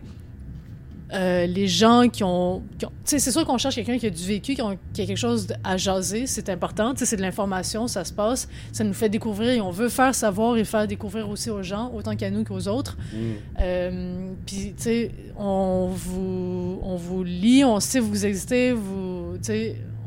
euh, 1.14 1.46
les 1.46 1.68
gens 1.68 2.08
qui 2.08 2.24
ont. 2.24 2.64
c'est 3.04 3.20
sûr 3.20 3.46
qu'on 3.46 3.58
cherche 3.58 3.76
quelqu'un 3.76 3.98
qui 3.98 4.08
a 4.08 4.10
du 4.10 4.26
vécu, 4.26 4.54
qui, 4.56 4.62
ont- 4.62 4.78
qui 4.94 5.02
a 5.02 5.06
quelque 5.06 5.18
chose 5.18 5.48
à 5.62 5.76
jaser. 5.76 6.26
C'est 6.26 6.48
important. 6.48 6.94
C'est 6.96 7.18
de 7.18 7.22
l'information, 7.22 7.88
ça 7.90 8.06
se 8.06 8.14
passe. 8.14 8.48
Ça 8.72 8.86
nous 8.86 8.94
fait 8.94 9.10
découvrir 9.10 9.50
et 9.50 9.60
on 9.60 9.72
veut 9.72 9.90
faire 9.90 10.16
savoir 10.16 10.56
et 10.56 10.64
faire 10.64 10.88
découvrir 10.88 11.30
aussi 11.30 11.50
aux 11.50 11.64
gens, 11.64 11.92
autant 11.94 12.16
qu'à 12.16 12.30
nous 12.32 12.46
qu'aux 12.46 12.70
autres. 12.70 12.98
Mm. 13.14 13.18
Euh, 13.60 14.32
Puis, 14.46 14.74
tu 14.78 14.84
sais, 14.84 15.12
on 15.38 15.90
vous, 15.94 16.80
on 16.82 16.96
vous 16.96 17.26
lit, 17.26 17.66
on 17.66 17.82
sait 17.82 18.00
que 18.00 18.06
vous 18.06 18.26
existez, 18.26 18.72
vous, 18.72 19.34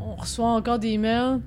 on 0.00 0.14
reçoit 0.16 0.48
encore 0.48 0.78
des 0.78 0.88
emails. 0.88 1.38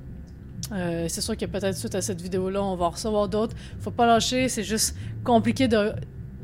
Euh, 0.71 1.05
c'est 1.07 1.21
sûr 1.21 1.37
que 1.37 1.45
peut-être 1.45 1.77
suite 1.77 1.95
à 1.95 2.01
cette 2.01 2.21
vidéo-là, 2.21 2.61
on 2.63 2.75
va 2.75 2.85
en 2.85 2.89
recevoir 2.89 3.27
d'autres. 3.29 3.55
Faut 3.79 3.91
pas 3.91 4.05
lâcher, 4.05 4.49
c'est 4.49 4.63
juste 4.63 4.95
compliqué 5.23 5.67
de. 5.67 5.93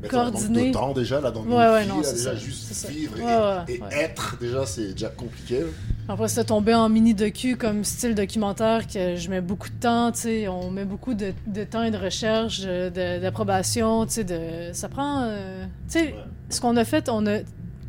Mais 0.02 0.08
ça 0.10 0.16
Coordonner. 0.16 0.68
de 0.68 0.72
temps 0.74 0.92
déjà 0.92 1.20
là 1.20 1.30
dans 1.30 1.42
Ouais, 1.44 1.54
ouais, 1.68 1.86
non, 1.86 1.98
là, 1.98 2.02
c'est 2.04 2.16
déjà 2.16 2.30
ça, 2.32 2.36
juste 2.36 2.64
c'est 2.68 2.74
ça. 2.74 2.88
vivre 2.88 3.18
et, 3.18 3.22
Ouais, 3.22 3.64
et 3.68 3.80
être 4.04 4.36
déjà 4.40 4.66
c'est 4.66 4.92
déjà 4.92 5.08
compliqué. 5.08 5.60
Après, 6.08 6.28
c'est 6.28 6.44
tombé 6.44 6.74
en 6.74 6.90
mini 6.90 7.14
docu 7.14 7.56
comme 7.56 7.84
style 7.84 8.14
documentaire 8.14 8.86
que 8.86 9.16
je 9.16 9.30
mets 9.30 9.40
beaucoup 9.40 9.70
de 9.70 9.74
temps, 9.80 10.12
tu 10.12 10.20
sais. 10.20 10.48
On 10.48 10.70
met 10.70 10.84
beaucoup 10.84 11.14
de, 11.14 11.32
de 11.46 11.64
temps 11.64 11.82
et 11.82 11.90
de 11.90 11.96
recherche, 11.96 12.60
d'approbation, 12.62 14.04
tu 14.06 14.12
sais. 14.12 14.24
De, 14.24 14.72
ça 14.72 14.88
prend. 14.88 15.22
euh, 15.24 15.64
tu 15.90 15.98
sais, 15.98 16.14
ce 16.50 16.60
qu'on 16.60 16.76
a 16.76 16.84
fait, 16.84 17.08
on 17.08 17.26
a, 17.26 17.38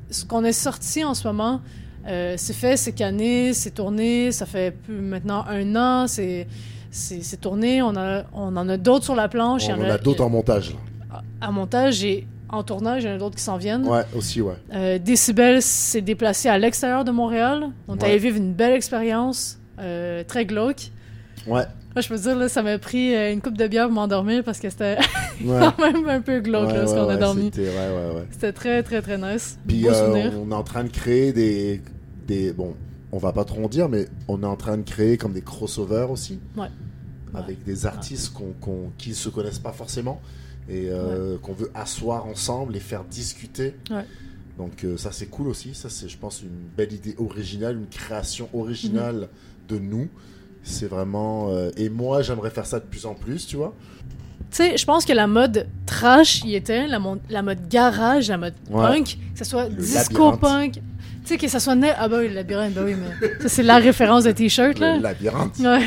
ce 0.10 0.25
qu'on 0.25 0.44
a 0.44 0.54
sorti 0.54 1.04
en 1.04 1.13
ce 1.13 1.27
moment, 1.27 1.60
euh, 2.08 2.36
c'est 2.38 2.54
fait, 2.54 2.78
c'est 2.78 2.92
canné, 2.94 3.54
c'est 3.54 3.72
tourné, 3.72 4.32
ça 4.32 4.46
fait 4.46 4.72
plus, 4.72 4.96
maintenant 4.96 5.46
un 5.50 5.76
an, 5.76 6.08
c'est. 6.08 6.48
C'est 6.98 7.42
tourné, 7.42 7.82
on, 7.82 7.94
a, 7.98 8.24
on 8.34 8.56
en 8.56 8.70
a 8.70 8.78
d'autres 8.78 9.04
sur 9.04 9.16
la 9.16 9.28
planche. 9.28 9.64
On 9.68 9.74
en 9.74 9.90
a 9.90 9.98
d'autres 9.98 10.24
en 10.24 10.30
montage. 10.30 10.74
là. 11.12 11.22
à 11.42 11.52
montage 11.52 12.06
et 12.06 12.26
en 12.48 12.64
tournage, 12.64 13.04
il 13.04 13.10
y 13.10 13.12
en 13.12 13.16
a 13.16 13.18
d'autres 13.18 13.36
qui 13.36 13.44
s'en 13.44 13.58
viennent. 13.58 13.86
Ouais, 13.86 14.04
aussi 14.16 14.40
ouais. 14.42 14.54
Euh, 14.74 14.98
Décibel 14.98 15.62
s'est 15.62 16.00
déplacé 16.00 16.48
à 16.48 16.58
l'extérieur 16.58 17.04
de 17.04 17.12
Montréal. 17.12 17.68
On 17.90 17.96
Ouais. 17.98 18.06
allé 18.06 18.18
vivre 18.18 18.38
une 18.38 18.54
belle 18.54 18.72
expérience, 18.72 19.60
euh, 19.78 20.24
très 20.24 20.46
glauque. 20.46 20.90
Ouais. 21.48 21.64
Moi, 21.96 22.02
je 22.02 22.08
peux 22.08 22.18
dire, 22.18 22.38
là, 22.38 22.48
ça 22.48 22.62
m'a 22.64 22.78
pris 22.78 23.14
euh, 23.14 23.34
une 23.34 23.42
coupe 23.42 23.58
de 23.58 23.68
bière 23.68 23.88
pour 23.88 23.96
m'endormir 23.96 24.42
parce 24.46 24.60
que 24.60 24.70
c'était 24.70 24.98
Ouais. 25.44 25.60
quand 25.60 25.78
même 25.80 26.08
un 26.08 26.22
peu 26.22 26.40
glauque 26.40 26.68
Ouais, 26.70 26.78
là, 26.78 26.88
ce 26.88 26.94
qu'on 26.94 27.10
a 27.10 27.18
dormi. 27.18 27.52
c'était- 28.32 28.54
très, 28.54 28.84
très, 28.84 29.02
très 29.02 29.18
nice. 29.18 29.58
Puis 29.68 29.86
euh, 29.90 30.30
on 30.48 30.50
est 30.50 30.56
en 30.56 30.64
train 30.64 30.86
de 30.86 30.90
créer 30.90 31.34
des, 31.34 31.82
des. 32.25 32.53
Bon, 32.53 32.75
on 33.12 33.17
va 33.17 33.32
pas 33.32 33.46
trop 33.46 33.63
en 33.63 33.67
dire, 33.70 33.88
mais 33.89 34.08
on 34.27 34.41
est 34.44 34.48
en 34.48 34.55
train 34.58 34.77
de 34.77 34.84
créer 34.84 35.17
comme 35.17 35.34
des 35.34 35.41
crossovers 35.41 36.10
aussi. 36.12 36.39
Ouais. 36.58 36.67
Avec 37.34 37.63
des 37.63 37.86
artistes 37.86 38.34
qu'on, 38.34 38.91
qui 38.98 39.10
ne 39.10 39.13
se 39.15 39.27
connaissent 39.29 39.60
pas 39.60 39.74
forcément 39.74 40.22
et 40.70 40.88
euh, 40.89 41.38
qu'on 41.38 41.51
veut 41.53 41.70
asseoir 41.74 42.25
ensemble 42.27 42.75
et 42.77 42.79
faire 42.79 43.03
discuter. 43.03 43.75
Donc 44.58 44.86
euh, 44.86 44.96
ça 44.96 45.12
c'est 45.12 45.25
cool 45.25 45.50
aussi, 45.50 45.74
ça 45.75 45.89
c'est 45.89 46.08
je 46.08 46.17
pense 46.17 46.41
une 46.41 46.50
belle 46.77 46.94
idée 46.94 47.13
originale, 47.17 47.75
une 47.77 47.88
création 47.88 48.48
originale 48.53 49.27
de 49.67 49.77
nous. 49.77 50.08
C'est 50.63 50.88
vraiment... 50.88 51.50
euh, 51.50 51.72
et 51.75 51.89
moi 51.89 52.22
j'aimerais 52.22 52.50
faire 52.51 52.65
ça 52.65 52.79
de 52.79 52.86
plus 52.86 53.05
en 53.05 53.15
plus, 53.15 53.46
tu 53.46 53.58
vois. 53.58 53.75
Tu 54.51 54.58
sais, 54.63 54.77
je 54.77 54.86
pense 54.86 55.03
que 55.03 55.12
la 55.12 55.27
mode 55.27 55.67
trash 55.86 56.41
y 56.46 56.55
était, 56.55 56.88
la, 56.88 57.00
la 57.29 57.41
mode 57.41 57.67
garage, 57.67 58.29
la 58.29 58.38
mode 58.38 58.53
Ouais. 58.70 58.82
punk, 58.82 59.17
que 59.34 59.39
ce 59.39 59.44
soit 59.44 59.67
Le 59.67 59.75
disco 59.75 60.32
labyrinthe. 60.32 60.39
punk. 60.39 60.82
Tu 61.25 61.34
sais, 61.34 61.38
que 61.38 61.48
ça 61.48 61.60
soit... 61.60 61.75
ne- 61.75 61.88
Ah 61.98 62.08
bah 62.08 62.17
oui, 62.20 62.27
le 62.27 62.36
labyrinthe, 62.36 62.74
bah 62.74 62.82
oui, 62.86 62.94
mais... 62.96 63.29
Ça, 63.41 63.50
c'est 63.50 63.63
la 63.63 63.77
référence 63.77 64.24
de 64.25 64.32
t-shirt, 64.32 64.77
là. 64.79 64.96
Le 64.98 65.01
labyrinthe. 65.03 65.58
Ouais. 65.60 65.82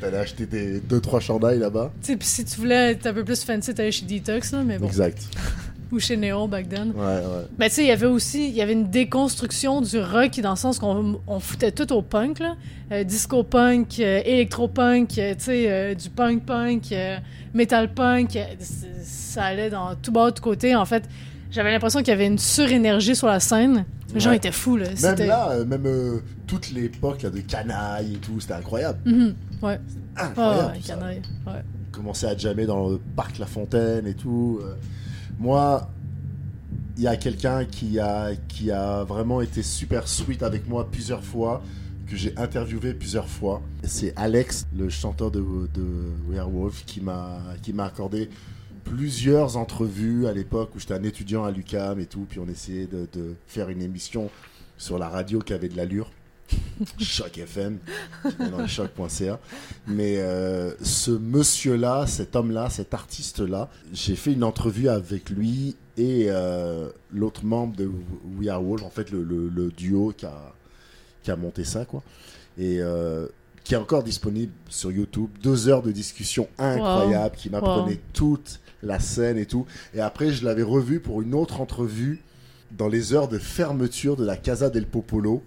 T'allais 0.00 0.18
acheter 0.18 0.46
des 0.46 0.80
2-3 0.80 1.20
chandails 1.20 1.58
là-bas. 1.58 1.92
Tu 2.02 2.12
sais, 2.12 2.16
puis 2.16 2.28
si 2.28 2.44
tu 2.44 2.56
voulais 2.58 2.92
être 2.92 3.06
un 3.06 3.12
peu 3.14 3.24
plus 3.24 3.42
fancy, 3.42 3.74
t'allais 3.74 3.90
chez 3.92 4.04
Detox, 4.06 4.52
là, 4.52 4.62
mais 4.64 4.78
bon. 4.78 4.86
Exact. 4.86 5.18
Ou 5.92 6.00
chez 6.00 6.16
Néon, 6.16 6.48
back 6.48 6.68
then. 6.68 6.92
Ouais, 6.94 7.04
ouais. 7.04 7.46
Mais 7.58 7.68
tu 7.68 7.76
sais, 7.76 7.82
il 7.82 7.88
y 7.88 7.92
avait 7.92 8.06
aussi, 8.06 8.48
il 8.48 8.54
y 8.54 8.62
avait 8.62 8.72
une 8.72 8.90
déconstruction 8.90 9.80
du 9.80 9.98
rock 10.00 10.38
dans 10.40 10.50
le 10.50 10.56
sens 10.56 10.78
qu'on 10.78 11.20
on 11.26 11.40
foutait 11.40 11.70
tout 11.70 11.92
au 11.92 12.02
punk, 12.02 12.40
là. 12.40 12.56
Euh, 12.92 13.04
disco 13.04 13.42
punk, 13.44 14.00
euh, 14.00 14.20
électro 14.24 14.66
punk, 14.68 15.16
euh, 15.18 15.34
tu 15.36 15.44
sais, 15.44 15.64
euh, 15.68 15.94
du 15.94 16.10
punk 16.10 16.44
punk, 16.44 16.90
euh, 16.92 17.16
metal 17.54 17.92
punk, 17.94 18.32
c- 18.32 18.86
ça 19.04 19.44
allait 19.44 19.70
dans 19.70 19.94
tout 19.94 20.10
bas, 20.12 20.30
de 20.32 20.40
côté. 20.40 20.74
En 20.74 20.84
fait, 20.84 21.04
j'avais 21.50 21.70
l'impression 21.70 22.00
qu'il 22.00 22.08
y 22.08 22.12
avait 22.12 22.26
une 22.26 22.38
surénergie 22.38 23.14
sur 23.14 23.28
la 23.28 23.38
scène. 23.40 23.84
Les 24.14 24.20
gens 24.20 24.32
étaient 24.32 24.52
fous, 24.52 24.76
là. 24.76 24.86
Même 25.02 25.26
là, 25.26 25.50
euh, 25.50 25.64
même 25.64 25.86
euh, 25.86 26.20
toute 26.46 26.70
l'époque 26.70 27.22
là, 27.22 27.30
de 27.30 27.40
canaille 27.40 28.14
et 28.14 28.18
tout, 28.18 28.40
c'était 28.40 28.54
incroyable. 28.54 28.98
Mhm. 29.04 29.34
Ouais. 29.62 29.80
Incroyable. 30.16 30.70
Ah, 30.72 30.76
tout 30.76 30.82
ça. 30.86 30.94
canaille. 30.94 31.22
Ouais. 31.46 31.62
Commencer 31.92 32.26
à 32.26 32.36
jammer 32.36 32.66
dans 32.66 32.88
le 32.88 32.98
parc 33.16 33.38
La 33.38 33.46
Fontaine 33.46 34.06
et 34.06 34.14
tout. 34.14 34.60
euh. 34.62 34.74
Moi, 35.38 35.90
il 36.96 37.02
y 37.02 37.06
a 37.08 37.16
quelqu'un 37.16 37.64
qui 37.64 37.98
a, 37.98 38.30
qui 38.48 38.70
a 38.70 39.02
vraiment 39.04 39.40
été 39.40 39.62
super 39.62 40.06
sweet 40.06 40.42
avec 40.44 40.68
moi 40.68 40.88
plusieurs 40.90 41.24
fois, 41.24 41.62
que 42.06 42.14
j'ai 42.16 42.36
interviewé 42.38 42.94
plusieurs 42.94 43.28
fois. 43.28 43.62
C'est 43.82 44.12
Alex, 44.16 44.66
le 44.76 44.88
chanteur 44.90 45.30
de, 45.30 45.40
de 45.74 45.84
Werewolf, 46.28 46.84
qui 46.84 47.00
m'a 47.00 47.40
qui 47.62 47.72
m'a 47.72 47.86
accordé 47.86 48.28
plusieurs 48.84 49.56
entrevues 49.56 50.26
à 50.26 50.32
l'époque 50.32 50.70
où 50.74 50.80
j'étais 50.80 50.94
un 50.94 51.02
étudiant 51.02 51.44
à 51.44 51.50
l'UCAM 51.50 51.98
et 52.00 52.06
tout, 52.06 52.26
puis 52.28 52.38
on 52.40 52.48
essayait 52.48 52.86
de, 52.86 53.08
de 53.12 53.34
faire 53.46 53.68
une 53.70 53.82
émission 53.82 54.30
sur 54.78 54.98
la 54.98 55.08
radio 55.08 55.40
qui 55.40 55.52
avait 55.52 55.68
de 55.68 55.76
l'allure. 55.76 56.10
Choc 56.98 57.38
FM, 57.38 57.78
dans 58.50 58.66
choc.ca. 58.66 59.40
Mais 59.86 60.16
euh, 60.18 60.72
ce 60.82 61.10
monsieur-là, 61.10 62.06
cet 62.06 62.36
homme-là, 62.36 62.68
cet 62.68 62.92
artiste-là, 62.92 63.70
j'ai 63.92 64.14
fait 64.14 64.32
une 64.34 64.44
entrevue 64.44 64.88
avec 64.88 65.30
lui 65.30 65.74
et 65.96 66.26
euh, 66.28 66.90
l'autre 67.12 67.44
membre 67.44 67.76
de 67.76 67.90
We 68.38 68.48
Are 68.48 68.62
Wolf, 68.62 68.82
en 68.82 68.90
fait 68.90 69.10
le, 69.10 69.22
le- 69.22 69.48
le 69.48 69.70
duo 69.70 70.12
qui 70.16 70.26
a, 70.26 70.52
qui 71.22 71.30
a 71.30 71.36
monté 71.36 71.64
ça, 71.64 71.86
quoi. 71.86 72.02
Et 72.58 72.76
euh, 72.80 73.26
qui 73.64 73.72
est 73.72 73.78
encore 73.78 74.02
disponible 74.02 74.52
sur 74.68 74.92
YouTube. 74.92 75.30
Deux 75.42 75.68
heures 75.68 75.82
de 75.82 75.92
discussion 75.92 76.46
incroyable 76.58 77.36
qui 77.36 77.48
m'apprenait 77.48 78.00
toute 78.12 78.60
la 78.84 79.00
scène 79.00 79.38
et 79.38 79.46
tout. 79.46 79.66
Et 79.94 80.00
après, 80.00 80.30
je 80.30 80.44
l'avais 80.44 80.62
revu 80.62 81.00
pour 81.00 81.22
une 81.22 81.34
autre 81.34 81.60
entrevue 81.60 82.20
dans 82.70 82.88
les 82.88 83.12
heures 83.12 83.28
de 83.28 83.38
fermeture 83.38 84.16
de 84.16 84.24
la 84.24 84.36
Casa 84.36 84.70
del 84.70 84.86
Popolo 84.86 85.42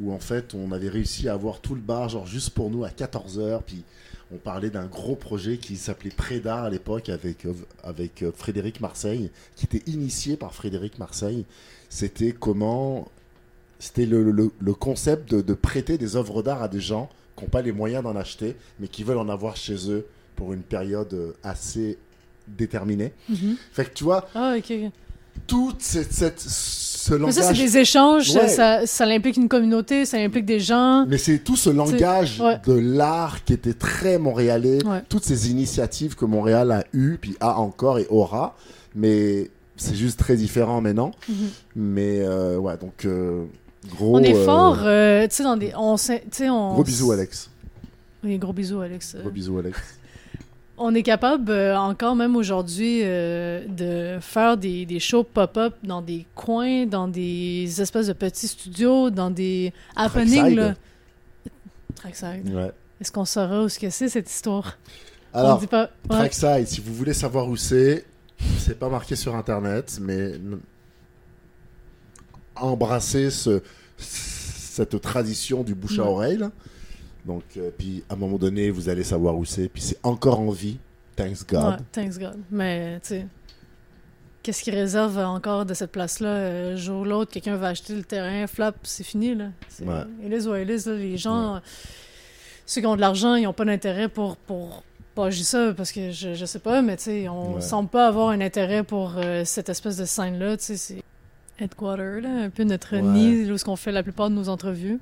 où 0.00 0.12
en 0.12 0.18
fait 0.18 0.54
on 0.54 0.72
avait 0.72 0.88
réussi 0.88 1.28
à 1.28 1.34
avoir 1.34 1.60
tout 1.60 1.74
le 1.74 1.80
bar 1.80 2.08
genre 2.08 2.26
juste 2.26 2.50
pour 2.50 2.70
nous 2.70 2.84
à 2.84 2.88
14h 2.88 3.62
puis 3.66 3.84
on 4.32 4.36
parlait 4.36 4.70
d'un 4.70 4.86
gros 4.86 5.16
projet 5.16 5.56
qui 5.56 5.76
s'appelait 5.76 6.10
Prédar 6.10 6.64
à 6.64 6.70
l'époque 6.70 7.08
avec, 7.08 7.46
euh, 7.46 7.54
avec 7.82 8.22
euh, 8.22 8.30
Frédéric 8.34 8.80
Marseille 8.80 9.30
qui 9.56 9.64
était 9.64 9.90
initié 9.90 10.36
par 10.36 10.54
Frédéric 10.54 10.98
Marseille 10.98 11.44
c'était 11.88 12.32
comment 12.32 13.08
c'était 13.78 14.06
le, 14.06 14.50
concept 14.74 15.30
de, 15.30 15.40
de 15.40 15.54
prêter 15.54 15.98
des 15.98 16.16
œuvres 16.16 16.42
d'art 16.42 16.62
à 16.62 16.68
des 16.68 16.80
gens 16.80 17.08
qui 17.36 17.44
n'ont 17.44 17.50
pas 17.50 17.62
les 17.62 17.72
moyens 17.72 18.02
d'en 18.02 18.16
acheter 18.16 18.56
mais 18.80 18.88
qui 18.88 19.04
veulent 19.04 19.18
en 19.18 19.28
avoir 19.28 19.56
chez 19.56 19.90
eux 19.90 20.06
pour 20.36 20.52
une 20.52 20.62
période 20.62 21.12
euh, 21.14 21.32
assez 22.48 22.56
déterminée 22.56 23.12
Mhm. 23.28 23.56
fait 23.72 23.84
que 23.86 23.94
tu 23.94 24.04
vois 24.04 24.28
Ah, 24.34 24.54
toute 25.46 25.80
cette, 25.80 26.12
cette- 26.12 26.40
ce 26.40 27.14
Mais 27.14 27.32
ça, 27.32 27.40
c'est 27.42 27.48
langage 27.48 27.58
des 27.58 27.78
échanges, 27.78 28.34
Ouais. 28.34 28.48
ça, 28.48 28.86
ça 28.86 29.04
implique 29.06 29.36
une 29.36 29.48
communauté, 29.48 30.04
ça 30.04 30.18
implique 30.18 30.44
des 30.44 30.60
gens. 30.60 31.06
Mais 31.06 31.16
c'est 31.16 31.38
tout 31.38 31.56
ce 31.56 31.70
langage 31.70 32.40
ouais. 32.40 32.58
de 32.66 32.72
l'art 32.74 33.44
qui 33.44 33.52
était 33.54 33.72
très 33.72 34.18
montréalais, 34.18 34.84
Ouais. 34.84 35.02
toutes 35.08 35.24
ces 35.24 35.50
initiatives 35.50 36.16
que 36.16 36.24
Montréal 36.26 36.70
a 36.72 36.84
eues, 36.92 37.16
puis 37.20 37.36
a 37.40 37.58
encore 37.58 37.98
et 37.98 38.06
aura, 38.10 38.56
mais 38.94 39.50
c'est 39.76 39.94
juste 39.94 40.18
très 40.18 40.36
différent 40.36 40.80
maintenant. 40.80 41.12
Mhm. 41.28 41.34
Mais 41.76 42.18
euh, 42.20 42.58
ouais, 42.58 42.76
donc 42.76 43.04
euh, 43.04 43.44
gros. 43.90 44.16
On 44.18 44.22
est 44.22 44.34
euh, 44.34 44.44
fort, 44.44 44.78
euh, 44.82 45.26
tu 45.28 45.36
sais, 45.36 45.42
dans 45.44 45.56
des. 45.56 45.72
On, 45.76 45.94
on, 45.94 46.72
Gros 46.74 46.84
bisous, 46.84 47.12
Alex. 47.12 47.48
Oui, 48.24 48.36
gros 48.38 48.52
bisous, 48.52 48.80
Alex. 48.80 49.16
Gros 49.20 49.30
bisous, 49.30 49.58
Alex. 49.58 49.78
On 50.80 50.94
est 50.94 51.02
capable, 51.02 51.50
euh, 51.50 51.76
encore 51.76 52.14
même 52.14 52.36
aujourd'hui, 52.36 53.00
euh, 53.02 53.66
de 53.66 54.20
faire 54.20 54.56
des, 54.56 54.86
des 54.86 55.00
shows 55.00 55.24
pop-up 55.24 55.74
dans 55.82 56.00
des 56.02 56.24
coins, 56.36 56.86
dans 56.86 57.08
des 57.08 57.80
espèces 57.82 58.06
de 58.06 58.12
petits 58.12 58.46
studios, 58.48 59.10
dans 59.10 59.30
des 59.30 59.72
happenings. 59.96 60.54
Trackside. 60.54 60.58
là. 60.58 60.74
Trackside. 61.96 62.54
Ouais. 62.54 62.72
Est-ce 63.00 63.10
qu'on 63.10 63.24
saura 63.24 63.64
où 63.64 63.68
ce 63.68 63.78
que 63.78 63.90
c'est, 63.90 64.08
cette 64.08 64.30
histoire? 64.30 64.78
on 65.34 65.38
Alors, 65.40 65.58
dit 65.58 65.66
pas. 65.66 65.90
Ouais. 66.08 66.16
Trackside, 66.16 66.66
si 66.68 66.80
vous 66.80 66.94
voulez 66.94 67.12
savoir 67.14 67.48
où 67.48 67.56
c'est, 67.56 68.04
c'est 68.58 68.78
pas 68.78 68.88
marqué 68.88 69.16
sur 69.16 69.34
internet, 69.34 69.98
mais 70.00 70.34
embrassez 72.56 73.30
ce, 73.30 73.62
cette 73.98 75.00
tradition 75.00 75.62
du 75.64 75.74
bouche 75.74 75.98
à 75.98 76.02
Ouais. 76.02 76.08
oreille. 76.08 76.36
là. 76.38 76.50
Donc, 77.28 77.44
euh, 77.56 77.70
puis 77.76 78.02
à 78.08 78.14
un 78.14 78.16
moment 78.16 78.38
donné, 78.38 78.70
vous 78.70 78.88
allez 78.88 79.04
savoir 79.04 79.36
où 79.36 79.44
c'est, 79.44 79.68
puis 79.68 79.82
c'est 79.82 79.98
encore 80.02 80.40
en 80.40 80.50
vie. 80.50 80.78
Thanks 81.14 81.46
God. 81.48 81.64
Ouais, 81.64 81.76
thanks 81.92 82.18
God. 82.18 82.38
Mais, 82.50 82.98
tu 83.00 83.08
sais, 83.08 83.26
qu'est-ce 84.42 84.62
qui 84.62 84.70
réserve 84.70 85.18
encore 85.18 85.64
de 85.66 85.74
cette 85.74 85.92
place-là? 85.92 86.28
Euh, 86.28 86.72
Un 86.72 86.76
jour 86.76 87.02
ou 87.02 87.04
l'autre, 87.04 87.30
quelqu'un 87.32 87.56
va 87.56 87.68
acheter 87.68 87.94
le 87.94 88.02
terrain, 88.02 88.46
flap, 88.46 88.76
c'est 88.82 89.04
fini, 89.04 89.34
là. 89.34 89.50
Ouais. 89.80 89.86
Là. 89.86 90.06
Les 90.96 91.16
gens, 91.18 91.60
ceux 92.66 92.80
qui 92.80 92.86
ont 92.86 92.96
de 92.96 93.00
l'argent, 93.00 93.34
ils 93.34 93.44
n'ont 93.44 93.52
pas 93.52 93.64
d'intérêt 93.64 94.08
pour... 94.08 94.36
pour... 94.36 94.82
Pas, 95.14 95.30
je 95.30 95.38
dis 95.38 95.44
ça 95.44 95.74
parce 95.76 95.90
que 95.90 96.12
je, 96.12 96.34
je 96.34 96.44
sais 96.46 96.60
pas, 96.60 96.80
mais 96.80 96.96
tu 96.96 97.02
sais, 97.04 97.28
on 97.28 97.56
Ouais. 97.56 97.60
semble 97.60 97.88
pas 97.88 98.06
avoir 98.06 98.28
un 98.28 98.40
intérêt 98.40 98.84
pour 98.84 99.14
euh, 99.16 99.44
cette 99.44 99.68
espèce 99.68 99.96
de 99.96 100.04
scène-là, 100.04 100.56
tu 100.56 100.64
sais, 100.64 100.76
c'est 100.76 101.02
headquarter, 101.58 102.20
là, 102.22 102.28
un 102.44 102.50
peu 102.50 102.62
notre 102.62 102.94
Ouais. 102.94 103.02
nid, 103.02 103.44
là, 103.46 103.54
où 103.54 103.58
ce 103.58 103.64
qu'on 103.64 103.74
fait 103.74 103.90
la 103.90 104.04
plupart 104.04 104.30
de 104.30 104.36
nos 104.36 104.48
entrevues. 104.48 105.00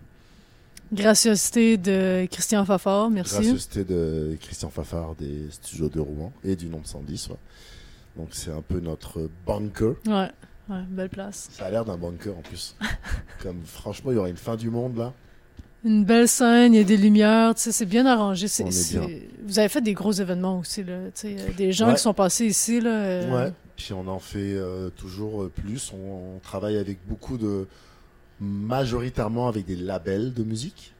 Graciosité 0.92 1.76
de 1.76 2.26
Christian 2.30 2.64
Fafard, 2.64 3.10
merci. 3.10 3.34
Gracieuseté 3.34 3.84
de 3.84 4.36
Christian 4.40 4.70
Fafard 4.70 5.14
des 5.16 5.46
studios 5.50 5.88
de 5.88 5.98
Rouen 6.00 6.32
et 6.44 6.54
du 6.56 6.66
nom 6.68 6.78
de 6.78 6.86
110. 6.86 7.28
ouais. 7.30 7.36
Donc 8.16 8.28
c'est 8.32 8.52
un 8.52 8.62
peu 8.62 8.78
notre 8.80 9.28
bunker. 9.46 9.96
Ouais, 10.06 10.30
ouais, 10.70 10.82
belle 10.88 11.08
place. 11.08 11.48
Ça 11.52 11.66
a 11.66 11.70
l'air 11.70 11.84
d'un 11.84 11.96
bunker 11.96 12.36
en 12.38 12.40
plus. 12.42 12.76
Comme 13.42 13.60
franchement, 13.64 14.12
il 14.12 14.14
y 14.14 14.18
aurait 14.18 14.30
une 14.30 14.36
fin 14.36 14.56
du 14.56 14.70
monde 14.70 14.96
là. 14.96 15.12
Une 15.84 16.04
belle 16.04 16.26
scène, 16.28 16.72
il 16.74 16.78
y 16.78 16.80
a 16.80 16.84
des 16.84 16.96
lumières, 16.96 17.52
c'est 17.56 17.84
bien 17.84 18.06
arrangé. 18.06 18.46
On 18.60 18.66
est 18.66 18.90
bien. 18.92 19.08
Vous 19.44 19.58
avez 19.58 19.68
fait 19.68 19.80
des 19.82 19.92
gros 19.94 20.12
événements 20.12 20.58
aussi, 20.60 20.82
là, 20.82 20.98
tu 21.06 21.10
sais, 21.14 21.36
euh, 21.38 21.52
des 21.56 21.70
gens 21.72 21.88
Ouais. 21.88 21.94
qui 21.94 22.00
sont 22.00 22.14
passés 22.14 22.46
ici, 22.46 22.80
là. 22.80 22.90
euh, 22.90 23.44
Ouais. 23.46 23.52
Puis 23.76 23.92
on 23.92 24.08
en 24.08 24.18
fait 24.18 24.54
euh, 24.54 24.88
toujours 24.90 25.48
plus. 25.50 25.92
On, 25.92 26.36
on 26.36 26.38
travaille 26.40 26.76
avec 26.78 26.98
beaucoup 27.06 27.36
de. 27.38 27.66
Majoritairement 28.40 29.48
avec 29.48 29.66
des 29.66 29.76
labels 29.76 30.32
de 30.34 30.42
musique. 30.42 30.92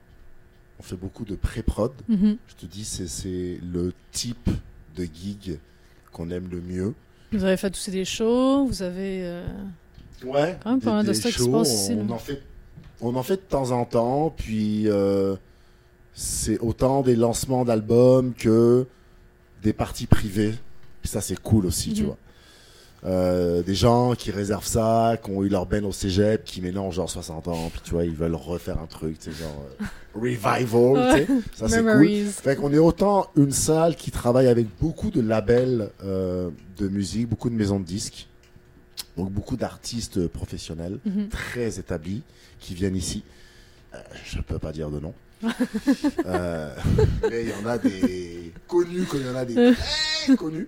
On 0.78 0.82
fait 0.82 0.96
beaucoup 0.96 1.24
de 1.24 1.34
pré-prod. 1.36 1.92
mhm. 2.08 2.36
Je 2.48 2.54
te 2.54 2.66
dis, 2.66 2.84
c'est- 2.84 3.58
le 3.62 3.92
type 4.12 4.50
de 4.96 5.04
gig 5.04 5.58
qu'on 6.12 6.30
aime 6.30 6.48
le 6.50 6.60
mieux. 6.60 6.94
Vous 7.32 7.44
avez 7.44 7.56
fait 7.56 7.70
aussi 7.74 7.90
des 7.90 8.04
shows, 8.04 8.66
vous 8.66 8.82
avez... 8.82 9.20
euh, 9.24 9.46
Ouais. 10.24 10.58
Quand 10.62 10.70
même 10.70 10.80
pas 10.80 10.92
mal 10.94 11.04
de 11.06 11.10
des 11.12 11.18
stock 11.18 11.32
qui 11.32 11.38
se 11.38 11.44
shows, 11.44 11.52
passe 11.52 11.72
ici, 11.72 11.92
On 11.98 12.08
en 12.10 12.18
fait, 12.18 12.42
on 13.02 13.14
en 13.16 13.22
fait 13.22 13.36
de 13.36 13.40
temps 13.42 13.70
en 13.72 13.84
temps. 13.84 14.30
Puis 14.34 14.88
euh, 14.88 15.36
c'est 16.14 16.58
autant 16.60 17.02
des 17.02 17.16
lancements 17.16 17.66
d'albums 17.66 18.32
que 18.32 18.86
des 19.62 19.74
parties 19.74 20.06
privées. 20.06 20.54
Puis 21.02 21.10
ça, 21.10 21.20
c'est 21.20 21.38
cool 21.38 21.66
aussi, 21.66 21.92
tu 21.92 22.00
Mhm. 22.02 22.06
vois. 22.06 22.16
Euh, 23.04 23.62
des 23.62 23.74
gens 23.74 24.14
qui 24.14 24.30
réservent 24.32 24.66
ça, 24.66 25.16
qui 25.22 25.30
ont 25.30 25.44
eu 25.44 25.48
leur 25.48 25.66
band 25.66 25.84
au 25.84 25.92
cégep, 25.92 26.42
qui 26.44 26.60
maintenant 26.60 26.86
ont 26.86 26.90
genre 26.90 27.08
60 27.10 27.46
ans, 27.46 27.68
puis 27.70 27.80
tu 27.84 27.90
vois, 27.92 28.04
ils 28.04 28.14
veulent 28.14 28.34
refaire 28.34 28.80
un 28.80 28.86
truc, 28.86 29.18
tu 29.18 29.30
sais, 29.30 29.38
genre 29.38 29.64
euh, 29.80 29.84
revival, 30.14 31.14
tu 31.14 31.26
sais. 31.26 31.40
Ça, 31.56 31.68
c'est 31.68 31.82
cool. 31.82 32.08
Fait 32.26 32.56
qu'on 32.56 32.72
est 32.72 32.78
autant 32.78 33.28
une 33.36 33.52
salle 33.52 33.94
qui 33.96 34.10
travaille 34.10 34.48
avec 34.48 34.66
beaucoup 34.80 35.10
de 35.10 35.20
labels 35.20 35.90
euh, 36.04 36.50
de 36.78 36.88
musique, 36.88 37.28
beaucoup 37.28 37.50
de 37.50 37.54
maisons 37.54 37.78
de 37.78 37.84
disques, 37.84 38.26
donc 39.16 39.30
beaucoup 39.30 39.56
d'artistes 39.56 40.26
professionnels 40.28 40.98
Mhm. 41.04 41.28
très 41.28 41.78
établis 41.78 42.22
qui 42.58 42.74
viennent 42.74 42.96
ici. 42.96 43.22
Je 44.24 44.40
peux 44.40 44.58
pas 44.58 44.72
dire 44.72 44.90
de 44.90 45.00
nom. 45.00 45.14
Euh, 46.26 46.74
mais 47.30 47.44
il 47.44 47.48
y 47.50 47.52
en 47.64 47.66
a 47.68 47.78
des 47.78 48.52
connus, 48.66 49.04
comme 49.04 49.20
il 49.20 49.26
y 49.26 49.30
en 49.30 49.36
a 49.36 49.44
des 49.44 49.54
très 50.24 50.34
connus. 50.36 50.66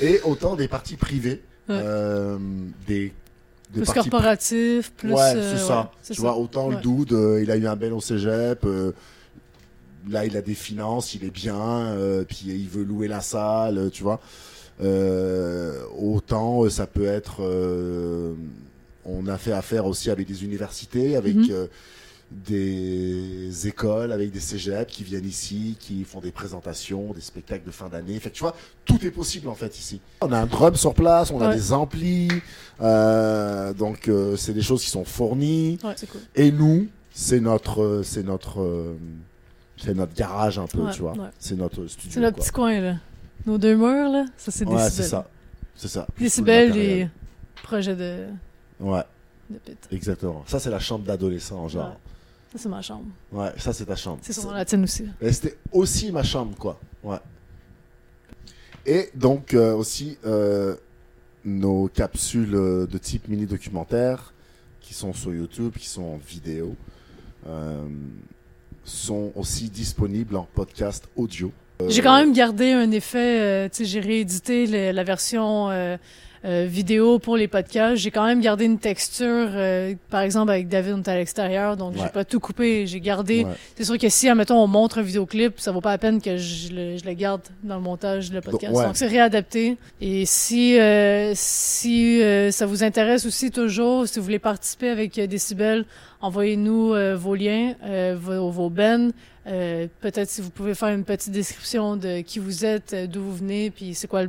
Et 0.00 0.20
autant 0.24 0.56
des 0.56 0.66
parties 0.68 0.96
privées, 0.96 1.42
Ouais. 1.68 1.76
euh, 1.82 2.38
des, 2.86 3.06
des 3.06 3.12
Plus 3.72 3.84
parties 3.86 4.10
corporatif, 4.10 4.92
plus. 4.92 5.12
ouais, 5.12 5.20
euh, 5.36 5.56
c'est 5.56 5.64
ça. 5.66 5.80
ouais, 5.80 5.86
c'est 6.02 6.14
tu 6.14 6.20
vois, 6.20 6.36
autant 6.36 6.68
le 6.68 6.76
dude, 6.76 7.12
euh, 7.12 7.42
il 7.42 7.50
a 7.50 7.56
eu 7.56 7.66
un 7.66 7.76
bel 7.76 7.92
au 7.92 8.00
cégep. 8.00 8.66
là, 10.10 10.24
il 10.26 10.36
a 10.36 10.42
des 10.42 10.54
finances, 10.54 11.14
il 11.14 11.24
est 11.24 11.30
bien. 11.30 11.96
puis 12.28 12.44
il 12.48 12.68
veut 12.68 12.84
louer 12.84 13.08
la 13.08 13.20
salle, 13.22 13.90
tu 13.92 14.02
vois. 14.02 14.20
Autant, 15.98 16.68
ça 16.68 16.86
peut 16.86 17.06
être. 17.06 17.40
on 19.06 19.26
a 19.26 19.36
fait 19.38 19.52
affaire 19.52 19.84
aussi 19.86 20.10
avec 20.10 20.26
des 20.26 20.44
universités, 20.44 21.14
avec 21.16 21.34
Mhm. 21.36 21.46
euh, 21.50 21.66
des 22.30 23.68
écoles, 23.68 24.10
avec 24.12 24.30
des 24.32 24.40
cégeps 24.40 24.90
qui 24.92 25.04
viennent 25.04 25.26
ici, 25.26 25.76
qui 25.78 26.04
font 26.04 26.20
des 26.20 26.32
présentations, 26.32 27.12
des 27.12 27.20
spectacles 27.20 27.64
de 27.64 27.70
fin 27.70 27.88
d'année. 27.88 28.18
Fait 28.18 28.30
que 28.30 28.34
tu 28.34 28.42
vois, 28.42 28.56
tout 28.84 29.04
est 29.06 29.10
possible 29.10 29.48
en 29.48 29.54
fait 29.54 29.78
ici. 29.78 30.00
On 30.20 30.32
a 30.32 30.38
un 30.38 30.46
drum 30.46 30.74
sur 30.74 30.94
place, 30.94 31.30
on 31.30 31.40
a 31.40 31.54
des 31.54 31.72
amplis, 31.72 32.28
euh, 32.80 33.72
donc 33.72 34.08
euh, 34.08 34.36
c'est 34.36 34.52
des 34.54 34.62
choses 34.62 34.82
qui 34.82 34.90
sont 34.90 35.04
fournies. 35.04 35.78
Ouais, 35.84 35.92
c'est 35.96 36.08
cool. 36.08 36.20
Et 36.34 36.50
nous, 36.50 36.88
c'est 37.12 37.40
notre, 37.40 37.82
euh, 37.82 38.02
c'est 38.02 38.24
notre, 38.24 38.94
c'est 39.76 39.94
notre 39.94 40.14
garage 40.14 40.58
un 40.58 40.66
peu, 40.66 40.80
Ouais, 40.80 40.92
tu 40.92 41.02
vois. 41.02 41.14
C'est 41.38 41.56
notre 41.56 41.86
studio. 41.86 42.10
C'est 42.14 42.20
notre 42.20 42.36
quoi. 42.36 42.44
petit 42.44 42.52
coin, 42.52 42.80
là. 42.80 42.94
Nos 43.46 43.58
deux 43.58 43.76
murs, 43.76 44.10
là, 44.10 44.24
ça, 44.36 44.50
c'est 44.50 44.64
Ouais, 44.66 44.74
Décibel. 44.74 44.90
c'est 44.92 45.02
ça. 45.10 45.28
C'est 45.76 45.88
ça. 45.88 46.06
Les 46.18 47.08
projets 47.62 47.96
de, 47.96 48.26
Ouais, 48.80 49.02
de 49.50 49.58
exactement. 49.90 50.42
Ça, 50.46 50.58
c'est 50.58 50.70
la 50.70 50.78
chambre 50.78 51.04
d'adolescent, 51.04 51.68
genre. 51.68 51.96
Ça, 52.54 52.60
c'est 52.62 52.68
ma 52.68 52.82
chambre. 52.82 53.06
Ouais, 53.32 53.50
ça, 53.58 53.72
c'est 53.72 53.84
ta 53.84 53.96
chambre. 53.96 54.20
C'est 54.22 54.32
sûrement 54.32 54.52
la 54.52 54.64
tienne 54.64 54.84
aussi. 54.84 55.04
Mais 55.20 55.32
c'était 55.32 55.56
aussi 55.72 56.12
ma 56.12 56.22
chambre, 56.22 56.56
quoi. 56.56 56.78
Ouais. 57.02 57.18
Et 58.86 59.10
donc, 59.14 59.54
euh, 59.54 59.74
aussi, 59.74 60.18
euh, 60.24 60.76
nos 61.44 61.88
capsules 61.88 62.54
euh, 62.54 62.86
de 62.86 62.96
type 62.98 63.26
mini-documentaire, 63.28 64.32
qui 64.80 64.94
sont 64.94 65.12
sur 65.12 65.34
YouTube, 65.34 65.72
qui 65.76 65.88
sont 65.88 66.02
en 66.04 66.16
vidéo, 66.18 66.76
euh, 67.48 67.86
sont 68.84 69.32
aussi 69.34 69.68
disponibles 69.70 70.36
en 70.36 70.46
podcast 70.54 71.08
audio. 71.16 71.50
J'ai 71.88 72.02
quand 72.02 72.16
même 72.16 72.32
gardé 72.32 72.70
un 72.70 72.90
effet, 72.92 73.68
tu 73.70 73.78
sais, 73.78 73.84
j'ai 73.84 73.98
réédité 74.00 74.66
le- 74.66 74.92
la 74.92 75.02
version 75.02 75.70
euh, 76.44 76.66
vidéo 76.68 77.18
pour 77.18 77.36
les 77.36 77.48
podcasts. 77.48 77.96
J'ai 77.96 78.10
quand 78.10 78.26
même 78.26 78.40
gardé 78.40 78.64
une 78.66 78.78
texture, 78.78 79.26
euh, 79.54 79.94
par 80.10 80.20
exemple 80.20 80.50
avec 80.50 80.68
David, 80.68 80.92
on 80.94 81.02
est 81.02 81.08
à 81.08 81.16
l'extérieur, 81.16 81.76
donc 81.76 81.94
Ouais. 81.94 82.00
j'ai 82.02 82.08
pas 82.10 82.24
tout 82.24 82.40
coupé. 82.40 82.86
J'ai 82.86 83.00
gardé. 83.00 83.44
ouais. 83.44 83.50
C'est 83.76 83.84
sûr 83.84 83.96
que 83.98 84.08
si, 84.08 84.28
admettons, 84.28 84.56
on 84.62 84.66
montre 84.66 84.98
un 84.98 85.02
vidéoclip, 85.02 85.58
ça 85.60 85.72
vaut 85.72 85.80
pas 85.80 85.90
la 85.92 85.98
peine 85.98 86.20
que 86.20 86.36
je 86.36 86.68
le, 86.72 86.96
je 86.98 87.04
le 87.04 87.12
garde 87.14 87.42
dans 87.62 87.76
le 87.76 87.80
montage 87.82 88.30
de 88.30 88.34
le 88.34 88.40
podcast. 88.42 88.72
Donc, 88.72 88.80
ouais. 88.80 88.86
Donc 88.86 88.96
c'est 88.96 89.06
réadapté. 89.06 89.76
Et 90.00 90.26
si 90.26 90.78
euh, 90.78 91.32
si 91.34 92.20
euh, 92.22 92.50
ça 92.50 92.66
vous 92.66 92.84
intéresse 92.84 93.24
aussi 93.26 93.50
toujours, 93.50 94.06
si 94.06 94.18
vous 94.18 94.24
voulez 94.24 94.38
participer 94.38 94.90
avec 94.90 95.18
euh, 95.18 95.26
Décibel, 95.26 95.84
envoyez-nous 96.20 96.94
vos 97.16 97.34
liens, 97.34 97.74
euh, 97.84 98.16
vos, 98.18 98.50
vos 98.50 98.70
bennes. 98.70 99.12
Euh, 99.46 99.88
peut-être 100.00 100.30
si 100.30 100.40
vous 100.40 100.48
pouvez 100.50 100.74
faire 100.74 100.88
une 100.88 101.04
petite 101.04 101.30
description 101.32 101.96
de 101.96 102.22
qui 102.22 102.38
vous 102.38 102.64
êtes, 102.64 102.94
d'où 103.10 103.20
vous 103.22 103.36
venez, 103.36 103.70
puis 103.70 103.94
c'est 103.94 104.08
quoi 104.08 104.22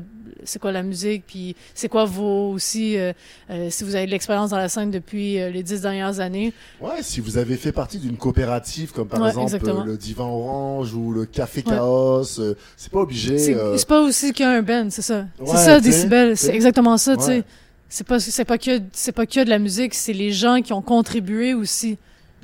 c'est 0.43 0.60
quoi 0.60 0.71
la 0.73 0.84
musique, 0.84 1.23
puis 1.25 1.56
c'est 1.73 1.88
quoi 1.88 2.04
aussi 2.05 2.97
euh, 2.97 3.13
euh, 3.49 3.69
si 3.69 3.83
vous 3.83 3.95
avez 3.95 4.05
de 4.05 4.11
l'expérience 4.11 4.49
dans 4.51 4.57
la 4.57 4.69
scène 4.69 4.91
depuis 4.91 5.39
euh, 5.39 5.49
les 5.49 5.63
dix 5.63 5.81
dernières 5.81 6.19
années. 6.19 6.53
Ouais, 6.81 7.01
si 7.01 7.19
vous 7.19 7.37
avez 7.37 7.57
fait 7.57 7.71
partie 7.71 7.97
d'une 7.97 8.17
coopérative, 8.17 8.91
comme 8.91 9.07
par 9.07 9.21
Ouais, 9.21 9.29
exemple 9.29 9.83
le 9.85 9.97
Divan 9.97 10.29
Orange 10.29 10.93
ou 10.93 11.11
le 11.11 11.25
Café 11.25 11.63
Ouais. 11.65 11.73
Chaos, 11.75 12.23
c'est 12.23 12.91
pas 12.91 12.99
obligé. 12.99 13.37
C'est 13.37 13.87
pas 13.87 14.01
aussi 14.01 14.33
qu'un 14.33 14.61
band, 14.61 14.87
c'est 14.89 15.01
ça. 15.01 15.25
Ouais, 15.39 15.47
c'est 15.47 15.57
ça, 15.57 15.79
Décibel. 15.79 16.37
C'est 16.37 16.53
exactement 16.53 16.97
ça, 16.97 17.15
tu 17.17 17.23
sais. 17.23 17.43
C'est 17.87 18.05
pas, 18.05 18.19
c'est 18.19 18.45
pas 18.45 18.57
que, 18.57 18.81
c'est 18.93 19.11
pas 19.11 19.25
que 19.25 19.43
de 19.43 19.49
la 19.49 19.59
musique, 19.59 19.93
c'est 19.93 20.11
les 20.13 20.31
gens 20.31 20.61
qui 20.61 20.73
ont 20.73 20.81
contribué 20.81 21.53
aussi. 21.53 21.97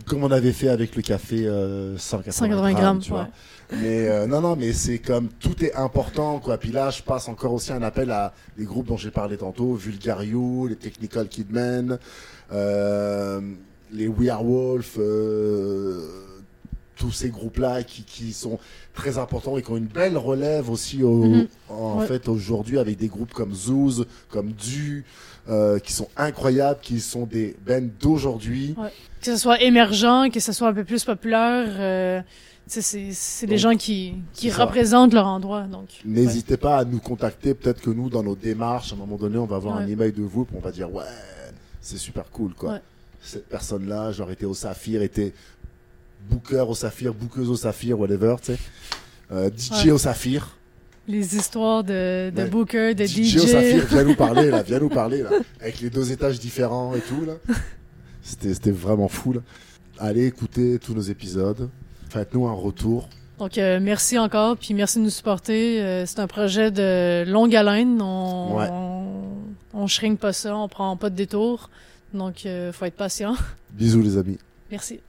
Comme 0.05 0.23
on 0.23 0.31
avait 0.31 0.51
fait 0.51 0.69
avec 0.69 0.95
le 0.95 1.01
café 1.01 1.45
euh, 1.45 1.97
180, 1.97 2.31
180 2.47 2.73
grammes, 2.73 2.99
tu 2.99 3.11
ouais. 3.11 3.17
vois. 3.17 3.27
Mais 3.73 4.09
euh, 4.09 4.27
non, 4.27 4.41
non, 4.41 4.55
mais 4.57 4.73
c'est 4.73 4.97
comme 4.99 5.29
tout 5.39 5.63
est 5.63 5.73
important, 5.75 6.39
quoi. 6.39 6.57
Puis 6.57 6.71
là, 6.71 6.89
je 6.89 7.01
passe 7.01 7.29
encore 7.29 7.53
aussi 7.53 7.71
un 7.71 7.81
appel 7.83 8.11
à 8.11 8.33
des 8.57 8.65
groupes 8.65 8.87
dont 8.87 8.97
j'ai 8.97 9.11
parlé 9.11 9.37
tantôt, 9.37 9.75
Vulgario, 9.75 10.67
les 10.67 10.75
Technical 10.75 11.27
Kidmen, 11.29 11.97
euh, 12.51 13.39
les 13.93 14.07
We 14.07 14.29
Are 14.29 14.43
Wolf, 14.43 14.95
euh, 14.99 16.05
tous 16.97 17.11
ces 17.11 17.29
groupes-là 17.29 17.83
qui, 17.83 18.03
qui 18.03 18.33
sont 18.33 18.59
très 18.93 19.17
importants 19.17 19.57
et 19.57 19.61
qui 19.63 19.71
ont 19.71 19.77
une 19.77 19.85
belle 19.85 20.17
relève 20.17 20.69
aussi 20.69 21.01
au, 21.03 21.23
Mhm. 21.23 21.47
en 21.69 21.99
Ouais. 21.99 22.07
fait 22.07 22.27
aujourd'hui 22.27 22.77
avec 22.77 22.97
des 22.97 23.07
groupes 23.07 23.33
comme 23.33 23.53
Zouz, 23.53 24.05
comme 24.29 24.51
Du, 24.51 25.05
qui 25.83 25.91
sont 25.93 26.07
incroyables, 26.15 26.79
qui 26.81 26.99
sont 26.99 27.25
des 27.25 27.55
bands 27.65 27.87
d'aujourd'hui. 27.99 28.75
Que 29.21 29.27
ce 29.27 29.37
soit 29.37 29.61
émergent, 29.61 30.29
que 30.33 30.39
ce 30.39 30.51
soit 30.51 30.67
un 30.69 30.73
peu 30.73 30.83
plus 30.83 31.03
populaire, 31.03 31.67
euh, 31.77 32.21
c'est, 32.67 32.81
c'est 33.11 33.45
des 33.47 33.57
gens 33.57 33.75
qui, 33.75 34.15
qui 34.33 34.49
représentent 34.51 35.13
leur 35.13 35.27
endroit, 35.27 35.63
donc. 35.63 35.89
N'hésitez 36.05 36.57
pas 36.57 36.77
à 36.77 36.85
nous 36.85 36.99
contacter. 36.99 37.53
Peut-être 37.53 37.81
que 37.81 37.89
nous, 37.91 38.09
dans 38.09 38.23
nos 38.23 38.35
démarches, 38.35 38.91
à 38.93 38.95
un 38.95 38.99
moment 38.99 39.17
donné, 39.17 39.37
on 39.37 39.45
va 39.45 39.57
avoir 39.57 39.77
un 39.77 39.85
Ouais. 39.85 39.91
email 39.91 40.11
de 40.11 40.23
vous, 40.23 40.45
puis 40.45 40.55
on 40.57 40.61
va 40.61 40.71
dire 40.71 40.91
ouais, 40.93 41.03
c'est 41.81 41.97
super 41.97 42.23
cool, 42.31 42.53
quoi. 42.53 42.73
Ouais. 42.73 42.81
Cette 43.21 43.47
personne-là, 43.47 44.11
genre 44.11 44.31
était 44.31 44.45
au 44.45 44.53
Saphir, 44.55 45.01
était 45.03 45.33
booker 46.29 46.65
au 46.67 46.73
Saphir, 46.75 47.13
bookeuse 47.13 47.49
au 47.49 47.55
Saphir, 47.55 47.99
whatever, 47.99 48.35
tu 48.41 48.53
sais. 48.53 48.59
Euh, 49.31 49.49
DJ 49.55 49.89
au 49.89 49.97
Saphir. 49.97 50.57
Les 51.07 51.35
histoires 51.35 51.83
de, 51.83 52.31
de. 52.35 52.45
Booker, 52.45 52.93
de 52.95 53.05
DJ, 53.05 53.23
DJ. 53.23 53.35
au 53.37 53.47
Saphir, 53.47 53.85
viens 53.87 54.03
nous 54.03 54.15
parler, 54.15 54.49
là, 54.49 54.61
viens 54.63 54.79
nous 54.79 54.89
parler, 55.01 55.21
là. 55.23 55.29
Avec 55.59 55.79
les 55.81 55.89
deux 55.89 56.11
étages 56.11 56.39
différents 56.39 56.93
et 56.95 57.01
tout, 57.01 57.23
là. 57.25 57.33
C'était, 58.21 58.71
vraiment 58.71 59.07
fou, 59.07 59.33
là. 59.33 59.39
Allez 59.99 60.25
écouter 60.25 60.79
tous 60.79 60.93
nos 60.93 61.01
épisodes. 61.01 61.69
Faites-nous 62.09 62.47
un 62.47 62.53
retour. 62.53 63.07
Donc, 63.39 63.57
euh, 63.57 63.79
merci 63.81 64.17
encore, 64.19 64.57
puis 64.57 64.73
merci 64.73 64.99
de 64.99 65.03
nous 65.03 65.09
supporter. 65.09 65.81
Euh, 65.81 66.05
c'est 66.05 66.19
un 66.19 66.27
projet 66.27 66.69
de 66.71 67.23
longue 67.27 67.55
haleine. 67.55 68.01
On, 68.01 68.57
Ouais. 68.57 68.67
on, 68.71 69.05
on 69.73 69.87
shrink 69.87 70.19
pas 70.19 70.33
ça, 70.33 70.55
on 70.55 70.67
prend 70.67 70.95
pas 70.97 71.09
de 71.09 71.15
détour. 71.15 71.69
Donc, 72.13 72.45
euh, 72.45 72.71
faut 72.71 72.85
être 72.85 72.95
patient. 72.95 73.35
Bisous, 73.71 74.01
les 74.01 74.17
amis. 74.17 74.37
Merci. 74.69 74.99